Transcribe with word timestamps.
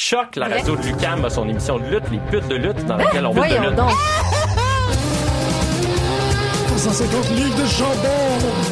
Choc, 0.00 0.36
la 0.36 0.46
radio 0.46 0.76
de 0.76 0.82
Lucam, 0.86 1.24
a 1.24 1.28
son 1.28 1.48
émission 1.48 1.76
de 1.76 1.86
lutte, 1.86 2.04
les 2.12 2.18
putes 2.30 2.46
de 2.46 2.54
lutte, 2.54 2.86
dans 2.86 2.96
laquelle 2.96 3.26
on 3.26 3.34
lutte 3.34 3.50
de 3.50 3.66
lutte. 3.66 3.74
donc. 3.74 3.90
150 6.76 7.30
livres 7.30 7.60
de 7.60 7.66
chambon! 7.66 7.98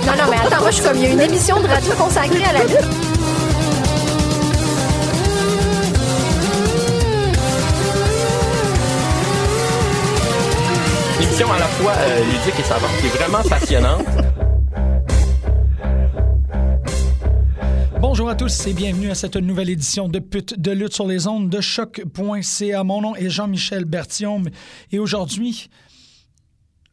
Non, 0.06 0.12
non, 0.12 0.30
mais 0.30 0.36
attends, 0.36 0.60
moi, 0.60 0.70
je 0.70 0.76
suis 0.76 0.84
comme, 0.84 0.96
il 0.96 1.02
y 1.02 1.06
a 1.06 1.10
une 1.10 1.20
émission 1.20 1.60
de 1.60 1.66
radio 1.66 1.92
consacrée 1.94 2.44
à 2.44 2.52
la 2.52 2.62
lutte. 2.62 2.78
Une 11.16 11.24
émission 11.24 11.52
à 11.52 11.58
la 11.58 11.66
fois 11.66 11.92
euh, 11.98 12.24
ludique 12.24 12.60
et 12.60 12.62
savante, 12.62 12.90
qui 13.00 13.06
est 13.06 13.18
vraiment 13.18 13.42
passionnante. 13.50 14.06
Bonjour 18.16 18.30
à 18.30 18.34
tous 18.34 18.66
et 18.66 18.72
bienvenue 18.72 19.10
à 19.10 19.14
cette 19.14 19.36
nouvelle 19.36 19.68
édition 19.68 20.08
de 20.08 20.20
Pute 20.20 20.58
de 20.58 20.70
lutte 20.70 20.94
sur 20.94 21.06
les 21.06 21.26
ondes 21.26 21.50
de 21.50 21.60
choc.ca. 21.60 22.82
Mon 22.82 23.02
nom 23.02 23.14
est 23.14 23.28
Jean-Michel 23.28 23.84
Berthiaume 23.84 24.48
et 24.90 24.98
aujourd'hui, 24.98 25.68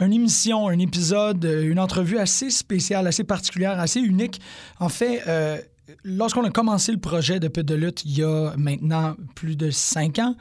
une 0.01 0.11
émission, 0.11 0.67
un 0.67 0.79
épisode, 0.79 1.45
une 1.45 1.79
entrevue 1.79 2.17
assez 2.17 2.49
spéciale, 2.49 3.07
assez 3.07 3.23
particulière, 3.23 3.79
assez 3.79 4.01
unique. 4.01 4.41
En 4.81 4.89
fait, 4.89 5.21
euh, 5.25 5.57
lorsqu'on 6.03 6.43
a 6.43 6.49
commencé 6.49 6.91
le 6.91 6.99
projet 6.99 7.39
de 7.39 7.47
Pute 7.47 7.67
de 7.67 7.75
lutte 7.75 8.03
il 8.03 8.17
y 8.17 8.23
a 8.23 8.53
maintenant 8.57 9.15
plus 9.33 9.55
de 9.55 9.71
cinq 9.71 10.19
ans, 10.19 10.35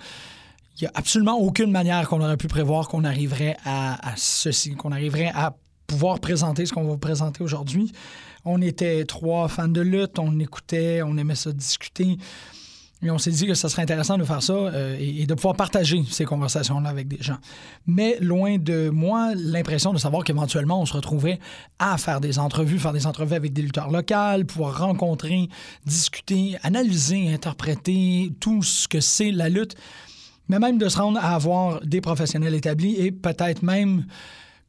il 0.79 0.83
n'y 0.83 0.89
a 0.89 0.93
absolument 0.95 1.39
aucune 1.39 1.71
manière 1.71 2.09
qu'on 2.09 2.21
aurait 2.21 2.37
pu 2.37 2.49
prévoir 2.49 2.89
qu'on 2.89 3.05
arriverait 3.05 3.57
à, 3.65 4.15
à 4.15 4.15
ceci, 4.17 4.75
qu'on 4.75 4.91
arriverait 4.91 5.31
à 5.33 5.55
pouvoir 5.87 6.19
présenter 6.19 6.67
ce 6.67 6.73
qu'on 6.73 6.83
va 6.83 6.91
vous 6.91 6.99
présenter 6.99 7.45
aujourd'hui. 7.45 7.93
On 8.45 8.61
était 8.61 9.05
trois 9.05 9.49
fans 9.49 9.69
de 9.69 9.81
lutte, 9.81 10.19
on 10.19 10.39
écoutait, 10.39 11.03
on 11.03 11.17
aimait 11.17 11.35
ça 11.35 11.53
discuter. 11.53 12.17
Et 13.05 13.11
on 13.11 13.19
s'est 13.19 13.33
dit 13.33 13.49
que 13.49 13.55
ce 13.55 13.67
serait 13.67 13.83
intéressant 13.83 14.17
de 14.17 14.23
faire 14.23 14.43
ça 14.43 14.53
euh, 14.53 14.97
et, 14.99 15.23
et 15.23 15.27
de 15.27 15.35
pouvoir 15.35 15.57
partager 15.57 16.05
ces 16.09 16.25
conversations-là 16.25 16.89
avec 16.89 17.09
des 17.09 17.21
gens. 17.21 17.39
Mais 17.87 18.17
loin 18.21 18.59
de 18.59 18.91
moi, 18.91 19.33
l'impression 19.35 19.93
de 19.93 19.99
savoir 19.99 20.23
qu'éventuellement, 20.23 20.81
on 20.81 20.87
se 20.87 20.93
retrouvait 20.93 21.41
à 21.81 21.99
faire 21.99 22.21
des 22.21 22.39
entrevues, 22.39 22.79
faire 22.79 22.93
des 22.93 23.09
entrevues 23.09 23.35
avec 23.35 23.53
des 23.53 23.63
lutteurs 23.63 23.91
locaux, 23.91 24.45
pouvoir 24.47 24.79
rencontrer, 24.79 25.49
discuter, 25.85 26.57
analyser, 26.63 27.33
interpréter 27.33 28.33
tout 28.39 28.63
ce 28.63 28.87
que 28.87 29.01
c'est 29.01 29.33
la 29.33 29.49
lutte, 29.49 29.75
mais 30.49 30.61
même 30.61 30.79
de 30.79 30.89
se 30.89 30.99
rendre 30.99 31.19
à 31.19 31.35
avoir 31.35 31.81
des 31.81 32.01
professionnels 32.01 32.55
établis 32.55 32.95
et 32.97 33.11
peut-être 33.11 33.63
même 33.63 34.05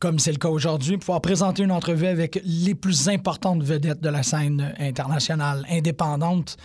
comme 0.04 0.20
c'est 0.20 0.34
le 0.34 0.38
cas 0.38 0.50
aujourd'hui, 0.50 0.98
pouvoir 0.98 1.22
présenter 1.22 1.64
une 1.64 1.72
entrevue 1.72 2.08
avec 2.08 2.42
les 2.44 2.76
plus 2.76 3.08
importantes 3.08 3.64
vedettes 3.64 4.02
de 4.02 4.10
la 4.10 4.22
scène 4.22 4.76
internationale 4.78 5.66
indépendante. 5.70 6.58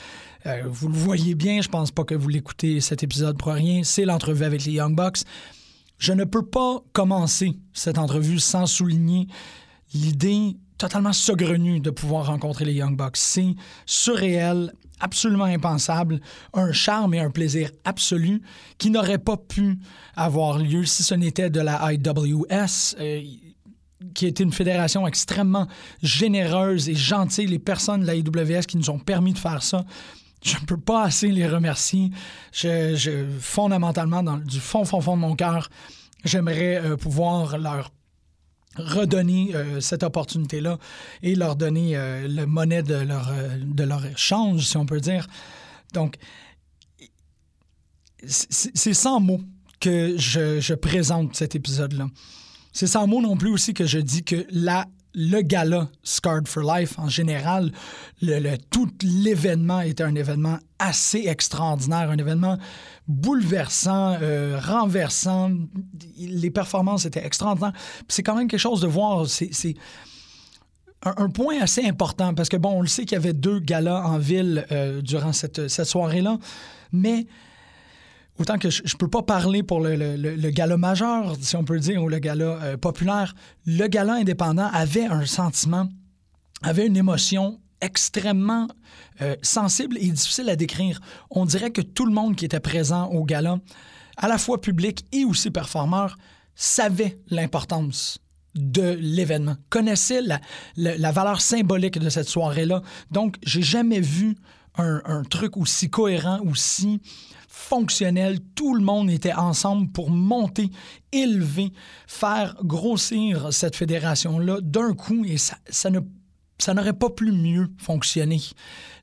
Euh, 0.47 0.65
vous 0.67 0.89
le 0.89 0.99
voyez 0.99 1.37
bien, 1.37 1.63
je 1.63 1.69
pense 1.69 1.93
pas 1.93 2.03
que 2.03 2.17
vous 2.17 2.29
l'écoutez 2.29 2.81
cet 2.81 3.05
épisode 3.05 3.39
pour 3.39 3.53
rien. 3.53 3.85
C'est 3.85 4.05
l'entrevue 4.05 4.45
avec 4.45 4.65
les 4.65 4.73
Young 4.73 4.97
Bucks. 4.97 5.19
Je 5.99 6.13
ne 6.15 6.25
peux 6.25 6.45
pas 6.45 6.83
commencer 6.93 7.53
cette 7.73 7.99
entrevue 7.99 8.41
sans 8.41 8.67
souligner 8.67 9.29
l'idée 9.95 10.57
totalement 10.77 11.13
saugrenue 11.13 11.79
de 11.79 11.91
pouvoir 11.91 12.27
rencontrer 12.27 12.65
les 12.65 12.73
Young 12.73 12.97
Bucks. 12.97 13.19
C'est 13.19 13.55
surréel, 13.87 14.73
absolument 15.01 15.45
impensable, 15.45 16.21
un 16.55 16.73
charme 16.73 17.15
et 17.15 17.21
un 17.21 17.31
plaisir 17.31 17.71
absolu 17.85 18.43
qui 18.79 18.91
n'aurait 18.91 19.19
pas 19.19 19.37
pu 19.37 19.79
avoir 20.17 20.59
lieu 20.59 20.85
si 20.85 21.03
ce 21.03 21.15
n'était 21.15 21.51
de 21.51 21.61
la 21.61 21.93
IWS. 21.93 22.97
euh, 23.01 23.23
qui 24.15 24.27
était 24.27 24.45
une 24.45 24.53
fédération 24.53 25.07
extrêmement 25.07 25.67
généreuse 26.03 26.89
et 26.89 26.95
gentille, 26.95 27.47
les 27.47 27.59
personnes 27.59 28.03
de 28.03 28.07
la 28.07 28.15
IWS 28.15 28.63
qui 28.67 28.77
nous 28.77 28.91
ont 28.91 28.99
permis 28.99 29.33
de 29.33 29.39
faire 29.39 29.63
ça. 29.63 29.85
Je 30.43 30.55
ne 30.55 30.65
peux 30.67 30.77
pas 30.77 31.03
assez 31.05 31.29
les 31.29 31.49
remercier. 31.49 32.11
Fondamentalement, 33.41 34.23
du 34.39 34.61
fond, 34.61 34.85
fond, 34.85 35.01
fond 35.01 35.17
de 35.17 35.23
mon 35.23 35.35
cœur, 35.35 35.69
j'aimerais 36.25 36.77
euh, 36.77 36.97
pouvoir 36.97 37.59
leur 37.59 37.91
redonner 38.79 39.55
euh, 39.55 39.81
cette 39.81 40.03
opportunité-là 40.03 40.79
et 41.23 41.35
leur 41.35 41.57
donner 41.57 41.97
euh, 41.97 42.27
le 42.29 42.47
monnaie 42.47 42.83
de 42.83 42.95
leur, 42.95 43.29
euh, 43.31 43.59
de 43.61 43.85
leur 43.85 44.05
échange, 44.07 44.63
si 44.63 44.77
on 44.77 44.87
peut 44.87 45.01
dire. 45.01 45.27
Donc, 45.95 46.17
c'est 48.27 48.95
sans 48.95 49.21
mots 49.21 49.41
que 49.81 50.17
je, 50.19 50.61
je 50.61 50.75
présente 50.75 51.37
cet 51.37 51.55
épisode-là. 51.55 52.09
C'est 52.73 52.89
sans 52.89 53.07
mots 53.07 53.23
non 53.23 53.37
plus 53.37 53.51
aussi 53.51 53.75
que 53.75 53.87
je 53.87 53.99
dis 53.99 54.25
que 54.25 54.45
la, 54.51 54.87
le 55.15 55.41
gala 55.43 55.89
Scarred 56.03 56.47
for 56.49 56.63
Life, 56.63 56.99
en 56.99 57.09
général, 57.09 57.73
tout 58.71 58.91
l'événement 59.03 59.81
était 59.81 60.03
un 60.03 60.15
événement 60.15 60.59
assez 60.79 61.25
extraordinaire, 61.27 62.11
un 62.11 62.17
événement 62.17 62.59
bouleversant, 63.07 64.19
euh, 64.21 64.59
renversant. 64.63 65.51
Les 66.19 66.51
performances 66.51 67.05
étaient 67.07 67.25
extraordinaires. 67.25 67.73
C'est 68.09 68.23
quand 68.23 68.37
même 68.37 68.49
quelque 68.49 68.61
chose 68.61 68.81
de 68.81 68.87
voir. 68.87 69.27
C'est 69.27 69.75
un, 71.03 71.31
point 71.31 71.61
assez 71.61 71.85
important 71.85 72.35
parce 72.35 72.49
que, 72.49 72.57
bon, 72.57 72.71
on 72.71 72.83
le 72.83 72.89
sait 72.89 73.03
qu'il 73.03 73.13
y 73.13 73.17
avait 73.17 73.33
deux 73.33 73.61
galas 73.61 74.03
en 74.05 74.19
ville 74.19 74.67
euh, 74.73 75.01
durant 75.01 75.33
cette 75.33 75.69
soirée-là, 75.69 76.39
mais 76.93 77.27
autant 78.39 78.59
que 78.59 78.71
je 78.71 78.83
ne 78.83 78.99
peux 78.99 79.09
pas 79.09 79.23
parler 79.23 79.63
pour 79.63 79.81
le, 79.81 80.51
gala 80.51 80.77
majeur, 80.77 81.37
si 81.41 81.57
on 81.57 81.65
peut 81.65 81.79
dire, 81.79 82.03
ou 82.03 82.09
le 82.09 82.19
gala 82.19 82.45
euh, 82.45 82.77
populaire, 82.77 83.35
le 83.67 83.87
gala 83.89 84.15
indépendant 84.15 84.69
avait 84.73 85.07
un 85.07 85.27
sentiment, 85.27 85.89
avait 86.63 86.87
une 86.87 86.97
émotion 86.97 87.61
extrêmement 87.81 88.67
euh, 89.23 89.37
sensible 89.43 89.97
et 89.99 90.09
difficile 90.11 90.49
à 90.51 90.57
décrire. 90.57 91.01
On 91.31 91.45
dirait 91.45 91.71
que 91.71 91.81
tout 91.83 92.07
le 92.07 92.13
monde 92.13 92.37
qui 92.37 92.45
était 92.45 92.61
présent 92.61 93.07
au 93.07 93.25
gala, 93.25 93.59
à 94.17 94.29
la 94.29 94.39
fois 94.39 94.61
public 94.61 95.05
et 95.13 95.25
aussi 95.25 95.51
performeur, 95.51 96.17
savait 96.55 97.19
l'importance 97.29 98.19
de 98.57 98.97
l'événement, 99.01 99.57
connaissait 99.69 100.23
la, 100.23 100.41
la- 100.77 100.97
la 100.99 101.13
valeur 101.13 101.41
symbolique 101.41 101.99
de 102.01 102.09
cette 102.09 102.29
soirée-là. 102.29 102.83
Donc, 103.13 103.37
j'ai 103.45 103.63
jamais 103.63 104.01
vu 104.01 104.37
un, 104.77 105.23
truc 105.25 105.57
aussi 105.57 105.91
cohérent, 105.91 106.41
aussi 106.41 107.01
fonctionnel. 107.49 108.39
Tout 108.55 108.75
le 108.75 108.83
monde 108.83 109.11
était 109.11 109.33
ensemble 109.33 109.91
pour 109.91 110.11
monter, 110.11 110.71
élever, 111.13 111.73
faire 112.07 112.57
grossir 112.63 113.53
cette 113.53 113.77
fédération-là 113.77 114.61
d'un 114.61 114.95
coup 114.95 115.25
et 115.25 115.37
ça, 115.39 115.91
n'aurait 116.75 116.93
pas 116.93 117.11
pu 117.11 117.33
mieux 117.33 117.69
fonctionner. 117.79 118.41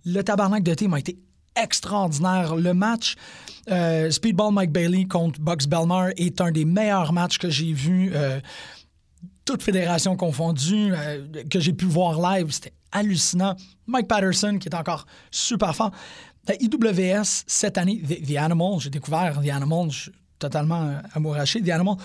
Le 0.06 0.22
tabarnak 0.22 0.64
de 0.64 0.74
team 0.74 0.94
a 0.94 1.00
été 1.00 1.20
extraordinaire. 1.56 2.56
Le 2.56 2.74
match 2.74 3.16
euh, 3.70 4.12
Speedball 4.12 4.54
Mike 4.54 4.72
Bailey 4.72 5.06
contre 5.06 5.40
Bugs 5.40 5.68
Belmar 5.68 6.10
est 6.18 6.40
un 6.42 6.52
des 6.52 6.66
meilleurs 6.66 7.14
matchs 7.14 7.38
que 7.38 7.50
j'ai 7.50 7.74
vus, 7.74 8.12
euh, 8.14 8.40
toute 9.46 9.62
fédération 9.62 10.18
confondue, 10.18 10.92
euh, 10.92 11.44
que 11.50 11.60
j'ai 11.60 11.74
pu 11.74 11.86
voir 11.86 12.20
live. 12.20 12.52
C'était 12.52 12.74
hallucinant. 12.92 13.56
Mike 13.86 14.08
Patterson, 14.08 14.58
qui 14.60 14.68
est 14.68 14.76
encore 14.76 15.06
super 15.32 15.76
fort. 15.76 15.92
La 16.48 16.56
IWS, 16.62 17.44
cette 17.48 17.78
année, 17.78 18.02
The, 18.02 18.26
The 18.26 18.38
Animal, 18.38 18.80
j'ai 18.80 18.90
découvert 18.90 19.42
The 19.42 19.50
Animal, 19.50 19.92
je 19.92 20.02
suis 20.02 20.12
totalement 20.40 20.84
euh, 20.84 21.00
amouraché. 21.14 21.62
The 21.62 21.70
Animal, 21.70 21.96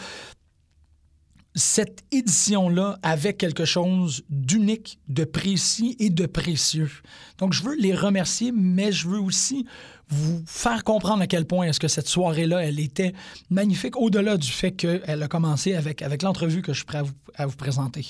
cette 1.54 2.04
édition-là 2.12 2.98
avait 3.02 3.34
quelque 3.34 3.64
chose 3.64 4.22
d'unique, 4.28 4.98
de 5.08 5.24
précis 5.24 5.96
et 5.98 6.10
de 6.10 6.26
précieux. 6.26 6.90
Donc, 7.38 7.52
je 7.52 7.62
veux 7.62 7.74
les 7.76 7.94
remercier, 7.94 8.52
mais 8.52 8.92
je 8.92 9.08
veux 9.08 9.20
aussi 9.20 9.66
vous 10.10 10.43
faire 10.47 10.84
comprendre 10.84 11.22
à 11.22 11.26
quel 11.26 11.47
point 11.47 11.66
est-ce 11.66 11.81
que 11.81 11.88
cette 11.88 12.09
soirée-là, 12.09 12.65
elle 12.65 12.81
était 12.81 13.12
magnifique, 13.48 13.97
au-delà 13.97 14.37
du 14.37 14.50
fait 14.50 14.72
qu'elle 14.72 15.22
a 15.22 15.28
commencé 15.28 15.75
avec, 15.75 16.22
l'entrevue 16.22 16.62
que 16.62 16.72
je 16.72 16.78
suis 16.78 16.87
prêt 16.87 16.98
à 16.98 17.03
vous, 17.03 17.12
à 17.34 17.47
vous 17.47 17.56
présenter. 17.56 18.06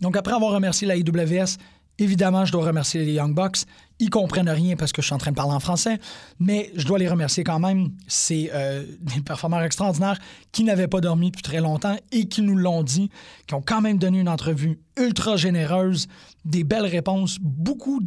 Donc, 0.00 0.16
après 0.16 0.34
avoir 0.34 0.52
remercié 0.52 0.86
la 0.86 0.96
IWS, 0.96 1.56
évidemment, 1.98 2.44
je 2.44 2.52
dois 2.52 2.64
remercier 2.64 3.04
les 3.04 3.12
Young 3.12 3.34
Bucks. 3.34 3.64
Ils 3.98 4.10
comprennent 4.10 4.50
rien 4.50 4.76
parce 4.76 4.92
que 4.92 5.00
je 5.00 5.06
suis 5.06 5.14
en 5.14 5.18
train 5.18 5.30
de 5.30 5.36
parler 5.36 5.54
en 5.54 5.60
français, 5.60 5.98
mais 6.38 6.70
je 6.76 6.84
dois 6.84 6.98
les 6.98 7.08
remercier 7.08 7.44
quand 7.44 7.58
même. 7.58 7.92
C'est 8.06 8.50
euh, 8.52 8.84
des 9.00 9.22
performeurs 9.22 9.62
extraordinaires 9.62 10.18
qui 10.52 10.64
n'avaient 10.64 10.88
pas 10.88 11.00
dormi 11.00 11.30
depuis 11.30 11.42
très 11.42 11.60
longtemps 11.60 11.96
et 12.12 12.28
qui 12.28 12.42
nous 12.42 12.56
l'ont 12.56 12.82
dit, 12.82 13.10
qui 13.46 13.54
ont 13.54 13.62
quand 13.62 13.80
même 13.80 13.98
donné 13.98 14.20
une 14.20 14.28
entrevue 14.28 14.80
ultra 14.98 15.36
généreuse, 15.36 16.08
des 16.44 16.64
belles 16.64 16.86
réponses, 16.86 17.38
beaucoup 17.40 18.00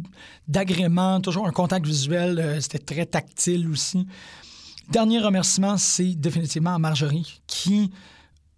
d'agréments, 0.46 1.20
toujours 1.20 1.46
un 1.46 1.52
contact 1.52 1.86
visuel, 1.86 2.38
euh, 2.38 2.60
c'était 2.60 2.78
très 2.78 3.06
tactile 3.06 3.68
aussi. 3.68 4.06
Dernier 4.90 5.20
remerciement, 5.20 5.76
c'est 5.76 6.14
définitivement 6.14 6.74
à 6.74 6.78
Marjorie 6.78 7.40
qui 7.46 7.90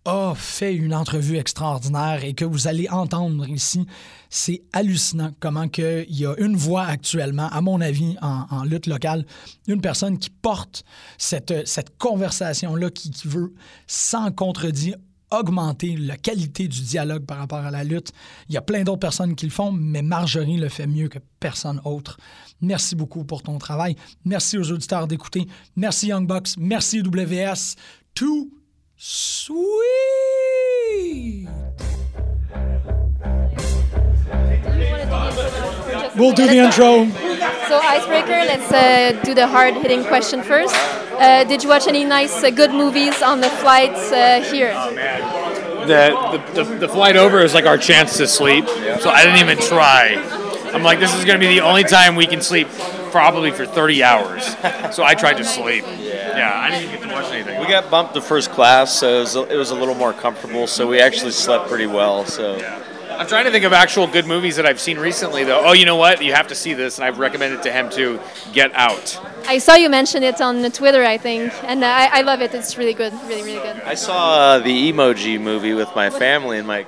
a 0.05 0.35
fait 0.35 0.75
une 0.75 0.95
entrevue 0.95 1.37
extraordinaire 1.37 2.25
et 2.25 2.35
que 2.35 2.45
vous 2.45 2.67
allez 2.67 2.89
entendre 2.89 3.49
ici. 3.49 3.87
C'est 4.31 4.63
hallucinant 4.73 5.33
comment 5.39 5.69
que 5.69 6.05
il 6.09 6.19
y 6.19 6.27
a 6.27 6.35
une 6.39 6.57
voix 6.57 6.85
actuellement, 6.85 7.49
à 7.51 7.61
mon 7.61 7.81
avis, 7.81 8.17
en, 8.21 8.65
lutte 8.65 8.87
locale, 8.87 9.25
une 9.69 9.81
personne 9.81 10.19
qui 10.19 10.31
porte 10.31 10.85
cette, 11.19 11.67
cette 11.67 11.97
conversation-là, 11.99 12.91
qui, 12.91 13.11
qui 13.11 13.29
veut, 13.29 13.55
sans 13.87 14.33
contredit, 14.33 14.95
augmenter 15.31 15.97
la 15.97 16.17
qualité 16.17 16.69
du 16.69 16.81
dialogue 16.83 17.25
par 17.25 17.39
rapport 17.39 17.61
à 17.61 17.71
la 17.71 17.85
lutte. 17.85 18.13
Il 18.49 18.55
y 18.55 18.59
a 18.59 18.63
plein 18.63 18.83
d'autres 18.83 19.01
personnes 19.01 19.35
qui 19.35 19.47
le 19.47 19.53
font, 19.53 19.73
mais 19.73 20.03
Marjorie 20.03 20.59
le 20.59 20.69
fait 20.69 20.87
mieux 20.87 21.09
que 21.09 21.19
personne 21.41 21.81
autre. 21.85 22.19
Merci 22.61 22.97
beaucoup 22.97 23.25
pour 23.25 23.43
ton 23.43 23.59
travail. 23.59 23.97
Merci 24.25 24.59
aux 24.59 24.71
auditeurs 24.71 25.07
d'écouter. 25.07 25.47
Merci 25.77 26.09
Young 26.09 26.27
Bucks. 26.27 26.57
Merci 26.59 27.03
WS. 27.03 27.77
Too 28.15 28.62
sweet. 29.03 29.83
We'll 36.17 36.33
do 36.33 36.47
the 36.47 36.59
intro. 36.59 37.09
So, 37.67 37.81
Icebreaker, 37.81 38.29
let's 38.29 38.71
uh, 38.71 39.21
do 39.25 39.35
the 39.35 39.49
hard 39.49 39.75
hitting 39.75 40.05
question 40.05 40.43
first. 40.43 40.75
Uh, 40.75 41.43
did 41.45 41.65
you 41.65 41.69
watch 41.69 41.89
any 41.89 42.05
nice, 42.05 42.45
uh, 42.45 42.51
good 42.51 42.71
movies 42.71 43.23
on 43.23 43.41
the 43.41 43.49
flights 43.49 44.13
uh, 44.13 44.41
here? 44.53 44.73
the, 45.87 46.53
the, 46.55 46.63
the, 46.63 46.79
the 46.87 46.89
flight 46.89 47.17
over 47.17 47.41
is 47.41 47.55
like 47.55 47.67
our 47.67 47.79
chance 47.79 48.17
to 48.19 48.29
sleep. 48.29 48.69
So 48.69 49.11
I 49.11 49.25
didn't 49.25 49.41
even 49.41 49.59
try. 49.59 50.15
I'm 50.73 50.85
like, 50.85 51.01
this 51.01 51.13
is 51.15 51.25
going 51.25 51.41
to 51.41 51.45
be 51.45 51.53
the 51.53 51.63
only 51.63 51.83
time 51.83 52.15
we 52.15 52.27
can 52.27 52.41
sleep 52.41 52.69
probably 53.11 53.51
for 53.51 53.67
30 53.67 54.05
hours. 54.05 54.45
So 54.95 55.03
I 55.03 55.15
tried 55.15 55.39
to 55.39 55.45
sleep. 55.45 55.85
Yeah, 56.37 56.53
I 56.55 56.71
didn't 56.71 56.91
get 56.93 57.09
to 57.09 57.15
watch 57.15 57.33
anything. 57.33 57.61
We 57.61 57.67
got 57.67 57.91
bumped 57.91 58.15
to 58.15 58.21
first 58.21 58.51
class, 58.51 58.99
so 58.99 59.17
it 59.17 59.21
was, 59.21 59.37
a, 59.37 59.43
it 59.55 59.57
was 59.57 59.71
a 59.71 59.75
little 59.75 59.95
more 59.95 60.13
comfortable. 60.13 60.67
So 60.67 60.87
we 60.87 61.01
actually 61.01 61.33
slept 61.33 61.69
pretty 61.69 61.87
well. 61.87 62.25
So 62.25 62.57
I'm 63.11 63.27
trying 63.27 63.45
to 63.45 63.51
think 63.51 63.65
of 63.65 63.73
actual 63.73 64.07
good 64.07 64.27
movies 64.27 64.57
that 64.57 64.67
I've 64.67 64.81
seen 64.81 64.99
recently, 64.99 65.45
though. 65.45 65.63
Oh, 65.65 65.73
you 65.73 65.85
know 65.85 65.97
what? 65.97 66.23
You 66.25 66.33
have 66.33 66.49
to 66.49 66.55
see 66.55 66.75
this, 66.75 66.99
and 66.99 67.05
I've 67.05 67.19
recommended 67.19 67.63
to 67.63 67.73
him 67.73 67.91
to 67.91 68.21
Get 68.53 68.73
Out. 68.75 69.21
I 69.47 69.59
saw 69.59 69.75
you 69.75 69.91
mention 69.91 70.23
it 70.23 70.41
on 70.41 70.71
Twitter, 70.71 71.05
I 71.05 71.19
think, 71.19 71.53
and 71.65 71.85
I, 71.85 72.19
I 72.19 72.23
love 72.23 72.41
it. 72.41 72.55
It's 72.55 72.79
really 72.79 72.95
good, 72.95 73.13
really, 73.27 73.43
really 73.43 73.63
good. 73.63 73.83
I 73.83 73.95
saw 73.95 74.35
uh, 74.35 74.59
the 74.61 74.93
Emoji 74.93 75.41
movie 75.41 75.75
with 75.75 75.95
my 75.95 76.11
family, 76.11 76.59
and 76.59 76.67
my 76.67 76.87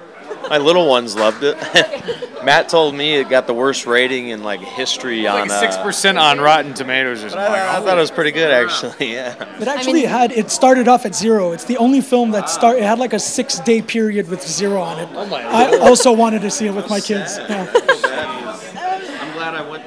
my 0.48 0.58
little 0.58 0.88
ones 0.88 1.14
loved 1.16 1.42
it. 1.42 1.56
Matt 2.44 2.68
told 2.68 2.94
me 2.94 3.14
it 3.16 3.30
got 3.30 3.46
the 3.46 3.54
worst 3.54 3.86
rating 3.86 4.28
in 4.28 4.42
like 4.42 4.60
history 4.60 5.26
on. 5.26 5.40
Like 5.40 5.50
uh, 5.50 5.60
six 5.60 5.76
percent 5.78 6.18
on 6.18 6.38
Rotten 6.40 6.74
Tomatoes 6.74 7.24
or 7.24 7.30
something. 7.30 7.46
I, 7.52 7.78
I 7.78 7.80
thought 7.80 7.96
it 7.96 8.00
was 8.00 8.10
pretty 8.10 8.32
good, 8.32 8.50
actually. 8.50 9.12
Yeah. 9.12 9.34
It 9.60 9.66
actually 9.68 10.00
mean- 10.02 10.08
had 10.08 10.32
it 10.32 10.50
started 10.50 10.86
off 10.86 11.06
at 11.06 11.14
zero. 11.14 11.52
It's 11.52 11.64
the 11.64 11.78
only 11.78 12.00
film 12.02 12.32
that 12.32 12.50
start. 12.50 12.76
It 12.76 12.82
had 12.82 12.98
like 12.98 13.12
a 13.14 13.18
six 13.18 13.58
day 13.60 13.80
period 13.80 14.28
with 14.28 14.42
zero 14.46 14.80
on 14.82 15.00
it. 15.00 15.08
Oh 15.12 15.26
my 15.26 15.42
I 15.42 15.78
also 15.78 16.12
wanted 16.12 16.42
to 16.42 16.50
see 16.50 16.66
it 16.66 16.74
with 16.74 16.90
my 16.90 17.00
kids. 17.00 17.38
Yeah. 17.38 17.70
I'm 17.72 19.32
glad 19.34 19.54
I 19.54 19.66
went 19.68 19.82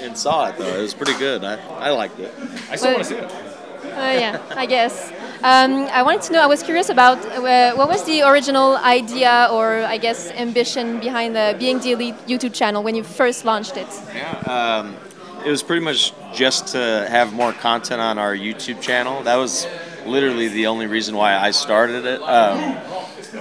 and 0.00 0.16
saw 0.16 0.48
it 0.48 0.58
though. 0.58 0.78
It 0.78 0.82
was 0.82 0.94
pretty 0.94 1.16
good. 1.18 1.42
I, 1.44 1.56
I 1.78 1.90
liked 1.90 2.18
it. 2.20 2.34
I 2.70 2.76
still 2.76 2.90
But- 2.92 2.96
want 2.96 3.04
to 3.04 3.04
see 3.04 3.16
it. 3.16 3.44
Uh, 3.84 4.00
yeah, 4.00 4.42
I 4.50 4.66
guess. 4.66 5.10
Um, 5.42 5.86
I 5.92 6.02
wanted 6.02 6.22
to 6.22 6.32
know. 6.32 6.42
I 6.42 6.46
was 6.46 6.64
curious 6.64 6.88
about 6.88 7.18
uh, 7.26 7.74
what 7.74 7.88
was 7.88 8.04
the 8.04 8.22
original 8.22 8.76
idea, 8.78 9.48
or 9.52 9.84
I 9.84 9.96
guess 9.96 10.30
ambition 10.32 10.98
behind 10.98 11.36
the 11.36 11.54
Being 11.58 11.78
the 11.78 11.92
Elite 11.92 12.16
YouTube 12.26 12.52
channel 12.52 12.82
when 12.82 12.96
you 12.96 13.04
first 13.04 13.44
launched 13.44 13.76
it. 13.76 13.86
Yeah. 14.14 14.32
Um, 14.40 14.96
it 15.44 15.50
was 15.50 15.62
pretty 15.62 15.84
much 15.84 16.12
just 16.34 16.68
to 16.68 17.06
have 17.08 17.32
more 17.32 17.52
content 17.52 18.00
on 18.00 18.18
our 18.18 18.34
YouTube 18.34 18.80
channel. 18.80 19.22
That 19.22 19.36
was 19.36 19.68
literally 20.04 20.48
the 20.48 20.66
only 20.66 20.86
reason 20.86 21.14
why 21.14 21.36
I 21.36 21.52
started 21.52 22.04
it. 22.04 22.20
Um, 22.20 22.76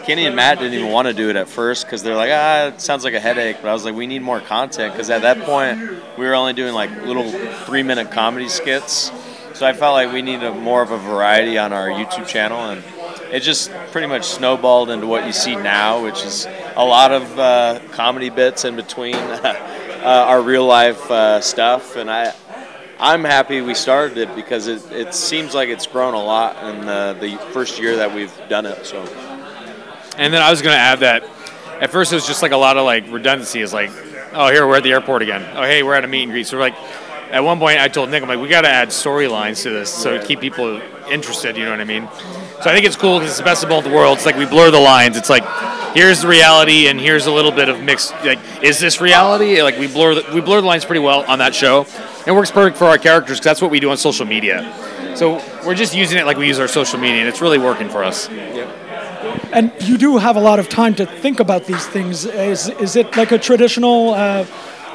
Kenny 0.03 0.25
and 0.25 0.35
Matt 0.35 0.59
didn't 0.59 0.73
even 0.73 0.91
want 0.91 1.07
to 1.07 1.13
do 1.13 1.29
it 1.29 1.35
at 1.35 1.49
first 1.49 1.85
because 1.85 2.03
they're 2.03 2.15
like, 2.15 2.29
ah, 2.31 2.67
it 2.67 2.81
sounds 2.81 3.03
like 3.03 3.15
a 3.15 3.19
headache. 3.19 3.57
But 3.61 3.69
I 3.69 3.73
was 3.73 3.85
like, 3.85 3.95
we 3.95 4.05
need 4.05 4.21
more 4.21 4.39
content 4.39 4.93
because 4.93 5.09
at 5.09 5.23
that 5.23 5.41
point 5.41 5.79
we 6.17 6.25
were 6.25 6.35
only 6.35 6.53
doing 6.53 6.73
like 6.73 6.91
little 7.03 7.31
three-minute 7.65 8.11
comedy 8.11 8.49
skits. 8.49 9.11
So 9.57 9.65
I 9.65 9.73
felt 9.73 9.93
like 9.93 10.13
we 10.13 10.21
needed 10.21 10.51
more 10.51 10.83
of 10.83 10.91
a 10.91 10.99
variety 10.99 11.57
on 11.57 11.73
our 11.73 11.87
YouTube 11.87 12.27
channel, 12.27 12.59
and 12.59 12.83
it 13.33 13.39
just 13.39 13.71
pretty 13.91 14.05
much 14.05 14.25
snowballed 14.25 14.91
into 14.91 15.07
what 15.07 15.25
you 15.25 15.33
see 15.33 15.55
now, 15.55 16.03
which 16.03 16.23
is 16.23 16.45
a 16.75 16.85
lot 16.85 17.11
of 17.11 17.39
uh, 17.39 17.79
comedy 17.89 18.29
bits 18.29 18.65
in 18.65 18.75
between 18.75 19.15
uh, 19.15 19.55
our 20.03 20.43
real 20.43 20.63
life 20.63 21.09
uh, 21.09 21.41
stuff. 21.41 21.95
And 21.95 22.07
I, 22.07 22.35
I'm 22.99 23.23
happy 23.23 23.61
we 23.61 23.73
started 23.73 24.19
it 24.19 24.35
because 24.35 24.67
it, 24.67 24.91
it 24.91 25.15
seems 25.15 25.55
like 25.55 25.69
it's 25.69 25.87
grown 25.87 26.13
a 26.13 26.23
lot 26.23 26.63
in 26.63 26.85
the, 26.85 27.17
the 27.19 27.37
first 27.51 27.81
year 27.81 27.95
that 27.95 28.13
we've 28.13 28.37
done 28.49 28.67
it. 28.67 28.85
So 28.85 29.01
And 30.17 30.31
then 30.31 30.43
I 30.43 30.51
was 30.51 30.61
going 30.61 30.75
to 30.75 30.79
add 30.79 30.99
that 30.99 31.23
at 31.81 31.89
first 31.89 32.11
it 32.11 32.15
was 32.15 32.27
just 32.27 32.43
like 32.43 32.51
a 32.51 32.57
lot 32.57 32.77
of 32.77 32.85
like 32.85 33.11
redundancy. 33.11 33.61
Is 33.61 33.73
like, 33.73 33.89
oh, 34.33 34.51
here 34.51 34.67
we're 34.67 34.77
at 34.77 34.83
the 34.83 34.91
airport 34.91 35.23
again. 35.23 35.43
Oh, 35.55 35.63
hey, 35.63 35.81
we're 35.81 35.95
at 35.95 36.05
a 36.05 36.07
meet 36.07 36.21
and 36.21 36.31
greet. 36.31 36.45
So 36.45 36.57
we're 36.57 36.61
like, 36.61 36.75
at 37.31 37.43
one 37.43 37.59
point 37.59 37.79
I 37.79 37.87
told 37.87 38.09
Nick, 38.09 38.23
I'm 38.23 38.29
like, 38.29 38.39
we 38.39 38.47
got 38.47 38.61
to 38.61 38.69
add 38.69 38.89
storylines 38.89 39.63
to 39.63 39.69
this 39.69 39.93
so 39.93 40.23
keep 40.23 40.39
people 40.39 40.81
interested. 41.09 41.57
You 41.57 41.65
know 41.65 41.71
what 41.71 41.81
I 41.81 41.85
mean? 41.85 42.07
So 42.61 42.69
I 42.69 42.73
think 42.73 42.85
it's 42.85 42.95
cool 42.95 43.19
because 43.19 43.31
it's 43.31 43.39
the 43.39 43.45
best 43.45 43.63
of 43.63 43.69
both 43.69 43.85
worlds. 43.87 44.25
Like 44.25 44.35
we 44.35 44.45
blur 44.45 44.71
the 44.71 44.79
lines. 44.79 45.17
It's 45.17 45.29
like 45.29 45.43
here's 45.93 46.21
the 46.21 46.27
reality 46.27 46.87
and 46.87 46.99
here's 46.99 47.27
a 47.27 47.31
little 47.31 47.51
bit 47.51 47.69
of 47.69 47.81
mixed. 47.81 48.11
Like, 48.23 48.39
is 48.63 48.79
this 48.79 48.99
reality? 49.01 49.61
Like 49.61 49.77
we 49.77 49.87
blur 49.87 50.15
the, 50.15 50.33
we 50.33 50.41
blur 50.41 50.61
the 50.61 50.67
lines 50.67 50.85
pretty 50.85 51.01
well 51.01 51.23
on 51.29 51.39
that 51.39 51.53
show. 51.53 51.85
It 52.25 52.31
works 52.31 52.51
perfect 52.51 52.77
for 52.77 52.85
our 52.85 52.97
characters 52.97 53.37
because 53.37 53.45
that's 53.45 53.61
what 53.61 53.71
we 53.71 53.79
do 53.79 53.89
on 53.89 53.97
social 53.97 54.25
media. 54.25 54.73
So 55.15 55.41
we're 55.65 55.75
just 55.75 55.95
using 55.95 56.19
it 56.19 56.25
like 56.25 56.37
we 56.37 56.47
use 56.47 56.59
our 56.59 56.67
social 56.67 56.99
media, 56.99 57.19
and 57.21 57.27
it's 57.27 57.41
really 57.41 57.57
working 57.57 57.89
for 57.89 58.03
us. 58.03 58.29
Yep. 58.29 58.67
And 59.51 59.71
you 59.79 59.97
do 59.97 60.17
have 60.17 60.35
a 60.35 60.39
lot 60.39 60.59
of 60.59 60.69
time 60.69 60.93
to 60.95 61.05
think 61.05 61.39
about 61.39 61.65
these 61.65 61.85
things. 61.87 62.25
Is 62.25 62.69
is 62.69 62.95
it 62.95 63.15
like 63.17 63.31
a 63.31 63.39
traditional 63.39 64.13
uh, 64.13 64.45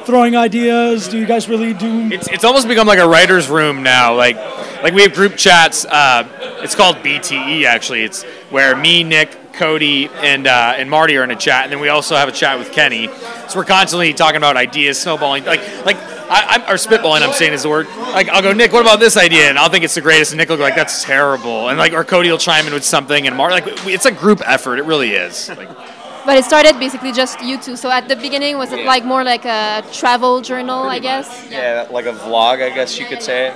throwing 0.05 0.35
ideas? 0.35 1.07
Do 1.07 1.17
you 1.17 1.25
guys 1.25 1.49
really 1.49 1.73
do? 1.73 2.09
It's, 2.11 2.27
it's 2.27 2.43
almost 2.43 2.67
become 2.67 2.87
like 2.87 2.99
a 2.99 3.07
writer's 3.07 3.49
room 3.49 3.83
now. 3.83 4.15
Like 4.15 4.35
like 4.83 4.93
we 4.93 5.01
have 5.03 5.13
group 5.13 5.35
chats. 5.35 5.85
Uh, 5.85 6.27
it's 6.61 6.75
called 6.75 6.97
BTE 6.97 7.65
actually. 7.65 8.03
It's 8.03 8.23
where 8.49 8.75
me, 8.75 9.03
Nick, 9.03 9.53
Cody, 9.53 10.09
and 10.15 10.47
uh, 10.47 10.73
and 10.75 10.89
Marty 10.89 11.15
are 11.17 11.23
in 11.23 11.31
a 11.31 11.35
chat, 11.35 11.63
and 11.63 11.71
then 11.71 11.79
we 11.79 11.89
also 11.89 12.15
have 12.15 12.27
a 12.27 12.31
chat 12.31 12.59
with 12.59 12.71
Kenny. 12.71 13.07
So 13.47 13.59
we're 13.59 13.65
constantly 13.65 14.13
talking 14.13 14.37
about 14.37 14.57
ideas, 14.57 14.99
snowballing. 14.99 15.45
Like 15.45 15.85
like 15.85 15.97
I, 15.97 16.45
I'm 16.49 16.61
or 16.63 16.75
spitballing. 16.75 17.21
I'm 17.21 17.33
saying 17.33 17.53
is 17.53 17.63
the 17.63 17.69
word. 17.69 17.87
Like 17.97 18.29
I'll 18.29 18.41
go, 18.41 18.53
Nick, 18.53 18.73
what 18.73 18.81
about 18.81 18.99
this 18.99 19.17
idea? 19.17 19.49
And 19.49 19.57
I'll 19.57 19.69
think 19.69 19.83
it's 19.83 19.95
the 19.95 20.01
greatest, 20.01 20.31
and 20.31 20.37
Nick 20.39 20.49
will 20.49 20.57
go 20.57 20.63
like, 20.63 20.75
that's 20.75 21.03
terrible. 21.03 21.69
And 21.69 21.77
like 21.77 21.93
or 21.93 22.03
Cody 22.03 22.29
will 22.29 22.37
chime 22.37 22.67
in 22.67 22.73
with 22.73 22.83
something, 22.83 23.27
and 23.27 23.35
Marty 23.35 23.53
like 23.53 23.85
it's 23.87 24.05
a 24.05 24.11
group 24.11 24.41
effort. 24.45 24.77
It 24.77 24.85
really 24.85 25.11
is. 25.11 25.49
Like, 25.49 25.69
But 26.25 26.37
it 26.37 26.45
started 26.45 26.79
basically 26.79 27.11
just 27.11 27.41
you 27.41 27.57
two. 27.57 27.75
So 27.75 27.91
at 27.91 28.07
the 28.07 28.15
beginning, 28.15 28.57
was 28.57 28.71
it 28.71 28.85
like 28.85 29.03
more 29.03 29.23
like 29.23 29.45
a 29.45 29.83
travel 29.91 30.41
journal, 30.41 30.83
I 30.83 30.99
guess? 30.99 31.27
yeah, 31.51 31.87
like 31.91 32.05
a 32.05 32.13
vlog, 32.13 32.63
I 32.63 32.69
guess 32.69 32.97
you 32.97 33.05
could 33.05 33.21
say. 33.21 33.53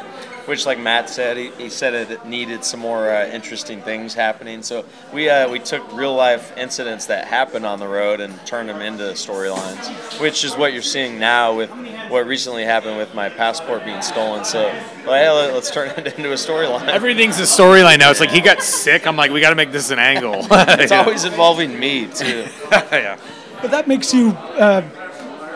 Which, 0.47 0.65
like 0.65 0.79
Matt 0.79 1.09
said, 1.09 1.35
he, 1.35 1.49
he 1.57 1.69
said 1.69 1.93
it 1.93 2.25
needed 2.25 2.63
some 2.63 2.79
more 2.79 3.09
uh, 3.11 3.27
interesting 3.27 3.81
things 3.81 4.13
happening. 4.13 4.63
So 4.63 4.85
we 5.13 5.29
uh, 5.29 5.49
we 5.49 5.59
took 5.59 5.83
real 5.93 6.15
life 6.15 6.55
incidents 6.55 7.07
that 7.07 7.25
happened 7.25 7.65
on 7.65 7.79
the 7.79 7.87
road 7.87 8.21
and 8.21 8.33
turned 8.45 8.69
them 8.69 8.81
into 8.81 9.03
storylines, 9.11 9.89
which 10.21 10.45
is 10.45 10.55
what 10.55 10.71
you're 10.71 10.81
seeing 10.81 11.19
now 11.19 11.53
with 11.53 11.69
what 12.09 12.25
recently 12.25 12.63
happened 12.63 12.95
with 12.95 13.13
my 13.13 13.27
passport 13.27 13.83
being 13.83 14.01
stolen. 14.01 14.45
So, 14.45 14.63
well, 15.05 15.13
hey, 15.15 15.29
let- 15.29 15.53
let's 15.53 15.69
turn 15.69 15.89
it 15.97 16.17
into 16.17 16.31
a 16.31 16.35
storyline. 16.35 16.87
everything's 16.87 17.39
a 17.39 17.43
storyline 17.43 17.99
now. 17.99 18.09
It's 18.09 18.21
like 18.21 18.31
he 18.31 18.39
got 18.39 18.63
sick. 18.63 19.05
I'm 19.05 19.17
like, 19.17 19.31
we 19.31 19.41
got 19.41 19.49
to 19.49 19.55
make 19.55 19.73
this 19.73 19.91
an 19.91 19.99
angle. 19.99 20.47
it's 20.49 20.93
always 20.93 21.25
involving 21.25 21.77
me 21.77 22.07
too. 22.07 22.47
yeah. 22.71 23.19
But 23.61 23.71
that 23.71 23.89
makes 23.89 24.13
you 24.13 24.29
uh, 24.29 24.81